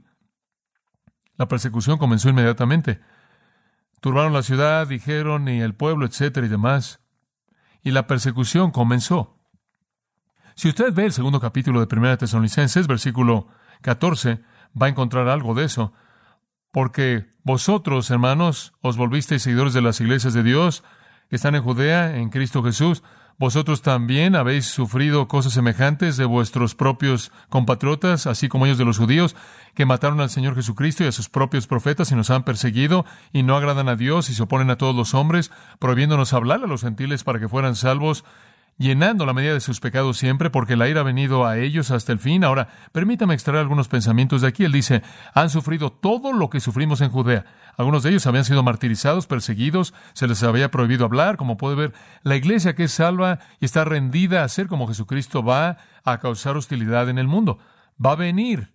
La 1.36 1.50
persecución 1.50 1.98
comenzó 1.98 2.30
inmediatamente. 2.30 3.02
Turbaron 4.00 4.32
la 4.32 4.44
ciudad, 4.44 4.88
dijeron, 4.88 5.46
y 5.50 5.60
el 5.60 5.76
pueblo, 5.76 6.06
etcétera 6.06 6.48
y 6.48 6.50
demás. 6.50 7.02
Y 7.84 7.92
la 7.92 8.08
persecución 8.08 8.72
comenzó. 8.72 9.43
Si 10.56 10.70
usted 10.70 10.94
ve 10.94 11.06
el 11.06 11.14
segundo 11.14 11.40
capítulo 11.40 11.84
de 11.84 11.96
1 11.96 12.18
Tesalonicenses, 12.18 12.88
versículo 12.88 13.48
14, 13.82 14.40
va 14.80 14.88
a 14.88 14.90
encontrar 14.90 15.28
algo 15.28 15.54
de 15.54 15.66
eso. 15.66 15.94
Porque 16.72 17.28
vosotros, 17.44 18.10
hermanos, 18.10 18.74
os 18.82 18.98
volvisteis 18.98 19.44
seguidores 19.44 19.74
de 19.74 19.82
las 19.82 20.00
iglesias 20.02 20.34
de 20.34 20.44
Dios 20.44 20.84
que 21.30 21.36
están 21.36 21.56
en 21.56 21.64
Judea, 21.64 22.18
en 22.18 22.30
Cristo 22.30 22.64
Jesús. 22.64 23.04
Vosotros 23.40 23.82
también 23.82 24.36
habéis 24.36 24.68
sufrido 24.68 25.28
cosas 25.28 25.54
semejantes 25.54 26.18
de 26.18 26.26
vuestros 26.26 26.76
propios 26.76 27.32
compatriotas, 27.50 28.28
así 28.28 28.48
como 28.48 28.66
ellos 28.66 28.78
de 28.78 28.86
los 28.86 29.00
judíos, 29.00 29.36
que 29.74 29.88
mataron 29.88 30.22
al 30.22 30.30
Señor 30.30 30.54
Jesucristo 30.54 31.04
y 31.04 31.08
a 31.08 31.12
sus 31.12 31.30
propios 31.30 31.66
profetas 31.66 32.12
y 32.12 32.16
nos 32.16 32.30
han 32.30 32.44
perseguido 32.44 33.06
y 33.32 33.42
no 33.42 33.58
agradan 33.58 33.90
a 33.90 33.96
Dios 33.96 34.30
y 34.30 34.36
se 34.36 34.44
oponen 34.44 34.70
a 34.70 34.78
todos 34.78 34.96
los 34.96 35.16
hombres, 35.16 35.52
prohibiéndonos 35.80 36.34
hablar 36.34 36.64
a 36.64 36.68
los 36.68 36.82
gentiles 36.82 37.24
para 37.24 37.40
que 37.40 37.50
fueran 37.50 37.76
salvos 37.76 38.24
llenando 38.78 39.26
la 39.26 39.34
medida 39.34 39.54
de 39.54 39.60
sus 39.60 39.80
pecados 39.80 40.18
siempre, 40.18 40.50
porque 40.50 40.76
la 40.76 40.88
ira 40.88 41.02
ha 41.02 41.04
venido 41.04 41.46
a 41.46 41.58
ellos 41.58 41.92
hasta 41.92 42.12
el 42.12 42.20
fin. 42.20 42.44
Ahora, 42.44 42.68
permítame 42.92 43.34
extraer 43.34 43.60
algunos 43.60 43.88
pensamientos 43.88 44.42
de 44.42 44.48
aquí. 44.48 44.66
Él 44.66 44.72
dice, 44.72 45.04
han 45.34 45.50
sufrido 45.50 45.92
todo 45.92 46.34
lo 46.34 46.50
que 46.50 46.60
sufrimos 46.60 47.02
en 47.02 47.10
Judea. 47.10 47.46
Algunos 47.78 48.04
de 48.04 48.12
ellos 48.12 48.28
habían 48.28 48.46
sido 48.46 48.64
martirizados, 48.64 49.28
perseguidos, 49.28 49.94
se 50.14 50.28
les 50.28 50.44
había 50.44 50.72
prohibido 50.72 51.06
hablar. 51.06 51.38
Como 51.38 51.58
puede 51.58 51.76
ver, 51.76 51.94
la 52.24 52.36
iglesia 52.36 52.76
que 52.76 52.86
es 52.86 52.92
salva 52.92 53.40
y 53.60 53.66
está 53.66 53.86
rendida 53.86 54.44
a 54.44 54.50
ser 54.50 54.68
como 54.68 54.88
Jesucristo 54.88 55.44
va 55.44 55.78
a 56.04 56.20
causar 56.20 56.58
hostilidad 56.58 57.10
en 57.10 57.18
el 57.18 57.28
mundo. 57.28 57.60
Va 58.04 58.12
a 58.12 58.16
venir 58.16 58.74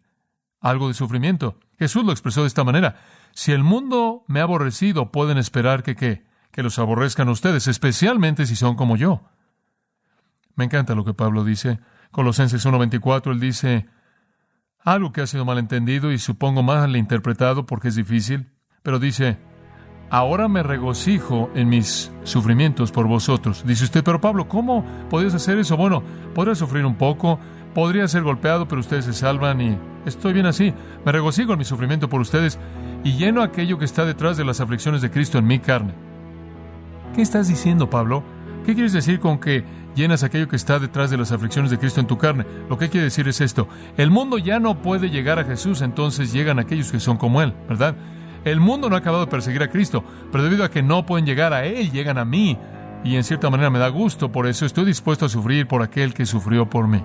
algo 0.61 0.89
de 0.89 0.95
sufrimiento. 0.95 1.59
Jesús 1.79 2.05
lo 2.05 2.13
expresó 2.13 2.43
de 2.43 2.49
esta 2.49 2.65
manera. 2.65 2.97
Si 3.33 3.53
el 3.53 3.63
mundo 3.63 4.25
me 4.27 4.41
ha 4.41 4.45
aborrecido, 4.45 5.13
pueden 5.13 5.39
esperar 5.39 5.83
que 5.83 5.95
qué? 5.95 6.25
Que 6.51 6.63
los 6.63 6.79
aborrezcan 6.79 7.29
ustedes, 7.29 7.69
especialmente 7.69 8.47
si 8.47 8.57
son 8.57 8.75
como 8.75 8.97
yo. 8.97 9.23
Me 10.59 10.65
encanta 10.65 10.97
lo 10.97 11.05
que 11.05 11.15
Pablo 11.15 11.45
dice. 11.45 11.79
Colosenses 12.11 12.67
1.24, 12.67 13.31
él 13.31 13.39
dice 13.39 13.87
algo 14.81 15.13
que 15.13 15.21
ha 15.21 15.27
sido 15.29 15.45
malentendido 15.45 16.11
y 16.11 16.19
supongo 16.19 16.65
mal 16.65 16.97
interpretado 16.97 17.65
porque 17.65 17.89
es 17.89 17.95
difícil, 17.95 18.51
pero 18.83 18.99
dice, 18.99 19.39
ahora 20.11 20.49
me 20.49 20.65
regocijo 20.65 21.49
en 21.55 21.69
mis 21.69 22.11
sufrimientos 22.25 22.91
por 22.91 23.07
vosotros. 23.07 23.63
Dice 23.65 23.85
usted, 23.85 24.03
pero 24.03 24.21
Pablo, 24.21 24.49
¿cómo 24.49 24.85
podías 25.09 25.33
hacer 25.33 25.59
eso? 25.59 25.77
Bueno, 25.77 26.03
podría 26.35 26.57
sufrir 26.57 26.85
un 26.85 26.97
poco, 26.97 27.39
podría 27.73 28.09
ser 28.09 28.25
golpeado, 28.25 28.67
pero 28.67 28.81
ustedes 28.81 29.05
se 29.05 29.13
salvan 29.13 29.61
y 29.61 29.79
estoy 30.07 30.33
bien 30.33 30.47
así. 30.47 30.75
Me 31.07 31.13
regocijo 31.13 31.53
en 31.53 31.61
mi 31.61 31.65
sufrimiento 31.65 32.09
por 32.09 32.21
ustedes 32.21 32.59
y 33.05 33.13
lleno 33.13 33.43
aquello 33.43 33.79
que 33.79 33.85
está 33.85 34.05
detrás 34.05 34.37
de 34.37 34.45
las 34.45 34.61
aflicciones 34.61 35.03
de 35.03 35.11
Cristo 35.13 35.39
en 35.39 35.47
mi 35.47 35.61
carne. 35.61 35.95
¿Qué 37.15 37.23
estás 37.23 37.47
diciendo, 37.47 37.89
Pablo? 37.89 38.25
¿Qué 38.67 38.75
quieres 38.75 38.93
decir 38.93 39.21
con 39.21 39.39
que 39.39 39.65
llenas 39.99 40.23
aquello 40.23 40.49
que 40.49 40.57
está 40.57 40.79
detrás 40.79 41.11
de 41.11 41.19
las 41.19 41.33
aflicciones 41.33 41.71
de 41.71 41.79
Cristo 41.79 42.01
en 42.01 42.07
tu 42.07 42.17
carne? 42.17 42.47
Lo 42.71 42.79
que 42.79 42.89
quiere 42.89 43.05
decir 43.05 43.29
es 43.29 43.41
esto. 43.43 43.69
El 43.97 44.11
mundo 44.11 44.39
ya 44.39 44.61
no 44.61 44.81
puede 44.81 45.11
llegar 45.11 45.39
a 45.39 45.45
Jesús, 45.45 45.83
entonces 45.83 46.33
llegan 46.33 46.59
aquellos 46.59 46.91
que 46.91 47.01
son 47.01 47.19
como 47.19 47.43
Él, 47.43 47.53
¿verdad? 47.69 47.97
El 48.45 48.61
mundo 48.61 48.89
no 48.89 48.95
ha 48.95 49.01
acabado 49.01 49.25
de 49.25 49.31
perseguir 49.31 49.63
a 49.63 49.69
Cristo, 49.69 50.05
pero 50.31 50.45
debido 50.45 50.65
a 50.65 50.71
que 50.71 50.83
no 50.83 51.05
pueden 51.05 51.27
llegar 51.27 51.53
a 51.53 51.67
Él, 51.67 51.91
llegan 51.91 52.17
a 52.17 52.25
mí. 52.25 52.57
Y 53.05 53.17
en 53.17 53.25
cierta 53.25 53.51
manera 53.51 53.71
me 53.71 53.79
da 53.79 53.89
gusto, 53.89 54.33
por 54.33 54.47
eso 54.47 54.65
estoy 54.65 54.85
dispuesto 54.85 55.27
a 55.27 55.29
sufrir 55.29 55.67
por 55.67 55.83
aquel 55.83 56.15
que 56.15 56.25
sufrió 56.25 56.71
por 56.71 56.89
mí. 56.89 57.03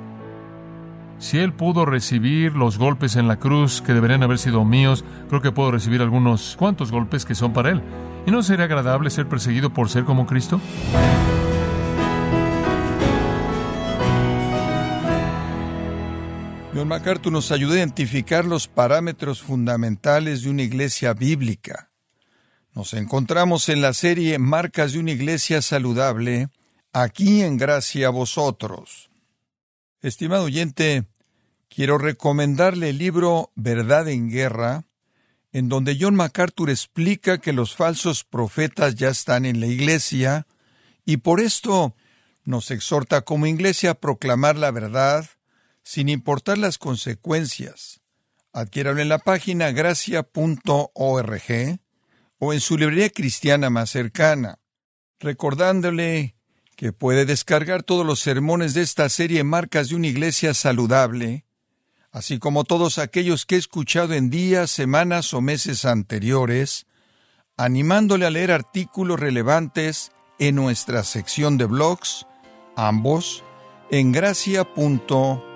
Si 1.18 1.40
Él 1.40 1.52
pudo 1.54 1.86
recibir 1.86 2.56
los 2.56 2.78
golpes 2.78 3.16
en 3.16 3.28
la 3.28 3.38
cruz 3.38 3.82
que 3.82 3.94
deberían 3.94 4.24
haber 4.24 4.38
sido 4.38 4.64
míos, 4.66 5.04
creo 5.30 5.42
que 5.42 5.52
puedo 5.52 5.72
recibir 5.72 6.02
algunos 6.02 6.56
cuantos 6.58 6.92
golpes 6.92 7.26
que 7.26 7.36
son 7.36 7.54
para 7.54 7.72
Él. 7.72 7.82
¿Y 8.26 8.32
no 8.32 8.44
sería 8.44 8.66
agradable 8.66 9.10
ser 9.10 9.28
perseguido 9.28 9.72
por 9.72 9.90
ser 9.90 10.04
como 10.04 10.26
Cristo? 10.26 10.62
John 16.76 16.88
MacArthur 16.88 17.32
nos 17.32 17.52
ayuda 17.52 17.76
a 17.76 17.78
identificar 17.78 18.46
los 18.46 18.68
parámetros 18.68 19.44
fundamentales 19.44 20.42
de 20.42 20.50
una 20.50 20.64
iglesia 20.64 21.14
bíblica. 21.14 21.92
Nos 22.74 22.96
encontramos 22.96 23.70
en 23.70 23.80
la 23.84 23.94
serie 23.94 24.40
Marcas 24.40 24.94
de 24.94 25.00
una 25.00 25.12
iglesia 25.12 25.62
saludable, 25.62 26.50
aquí 26.92 27.44
en 27.44 27.58
Gracia 27.58 28.08
a 28.08 28.10
vosotros. 28.10 29.12
Estimado 30.02 30.46
oyente, 30.46 31.04
quiero 31.70 32.00
recomendarle 32.00 32.90
el 32.90 32.98
libro 32.98 33.52
Verdad 33.54 34.08
en 34.08 34.32
Guerra, 34.32 34.86
en 35.52 35.70
donde 35.70 35.96
John 36.00 36.16
MacArthur 36.16 36.72
explica 36.72 37.38
que 37.38 37.54
los 37.54 37.76
falsos 37.76 38.24
profetas 38.24 38.96
ya 38.96 39.10
están 39.10 39.46
en 39.46 39.60
la 39.60 39.68
iglesia 39.68 40.48
y 41.06 41.18
por 41.18 41.40
esto 41.40 41.94
nos 42.46 42.72
exhorta 42.72 43.22
como 43.22 43.46
iglesia 43.46 43.92
a 43.92 43.94
proclamar 43.94 44.58
la 44.58 44.72
verdad 44.72 45.30
sin 45.84 46.10
importar 46.10 46.58
las 46.58 46.78
consecuencias. 46.78 48.02
Adquiéralo 48.54 49.02
en 49.02 49.10
la 49.10 49.20
página 49.20 49.72
gracia.org 49.72 50.90
o 52.40 52.54
en 52.54 52.60
su 52.60 52.78
librería 52.78 53.10
cristiana 53.10 53.70
más 53.70 53.90
cercana, 53.90 54.60
recordándole 55.20 56.36
que 56.76 56.92
puede 56.94 57.26
descargar 57.26 57.84
todos 57.84 58.06
los 58.06 58.20
sermones 58.20 58.74
de 58.74 58.82
esta 58.82 59.08
serie 59.10 59.44
Marcas 59.44 59.90
de 59.90 59.96
una 59.96 60.08
Iglesia 60.08 60.54
Saludable, 60.54 61.46
así 62.12 62.40
como 62.40 62.64
todos 62.64 62.98
aquellos 62.98 63.46
que 63.46 63.56
he 63.56 63.58
escuchado 63.60 64.14
en 64.14 64.30
días, 64.30 64.72
semanas 64.72 65.34
o 65.34 65.42
meses 65.42 65.86
anteriores, 65.86 66.86
animándole 67.58 68.26
a 68.26 68.30
leer 68.30 68.52
artículos 68.52 69.20
relevantes 69.20 70.12
en 70.40 70.56
nuestra 70.56 71.04
sección 71.04 71.58
de 71.58 71.66
blogs, 71.66 72.28
ambos 72.76 73.44
en 73.90 74.12
gracia.org. 74.12 75.53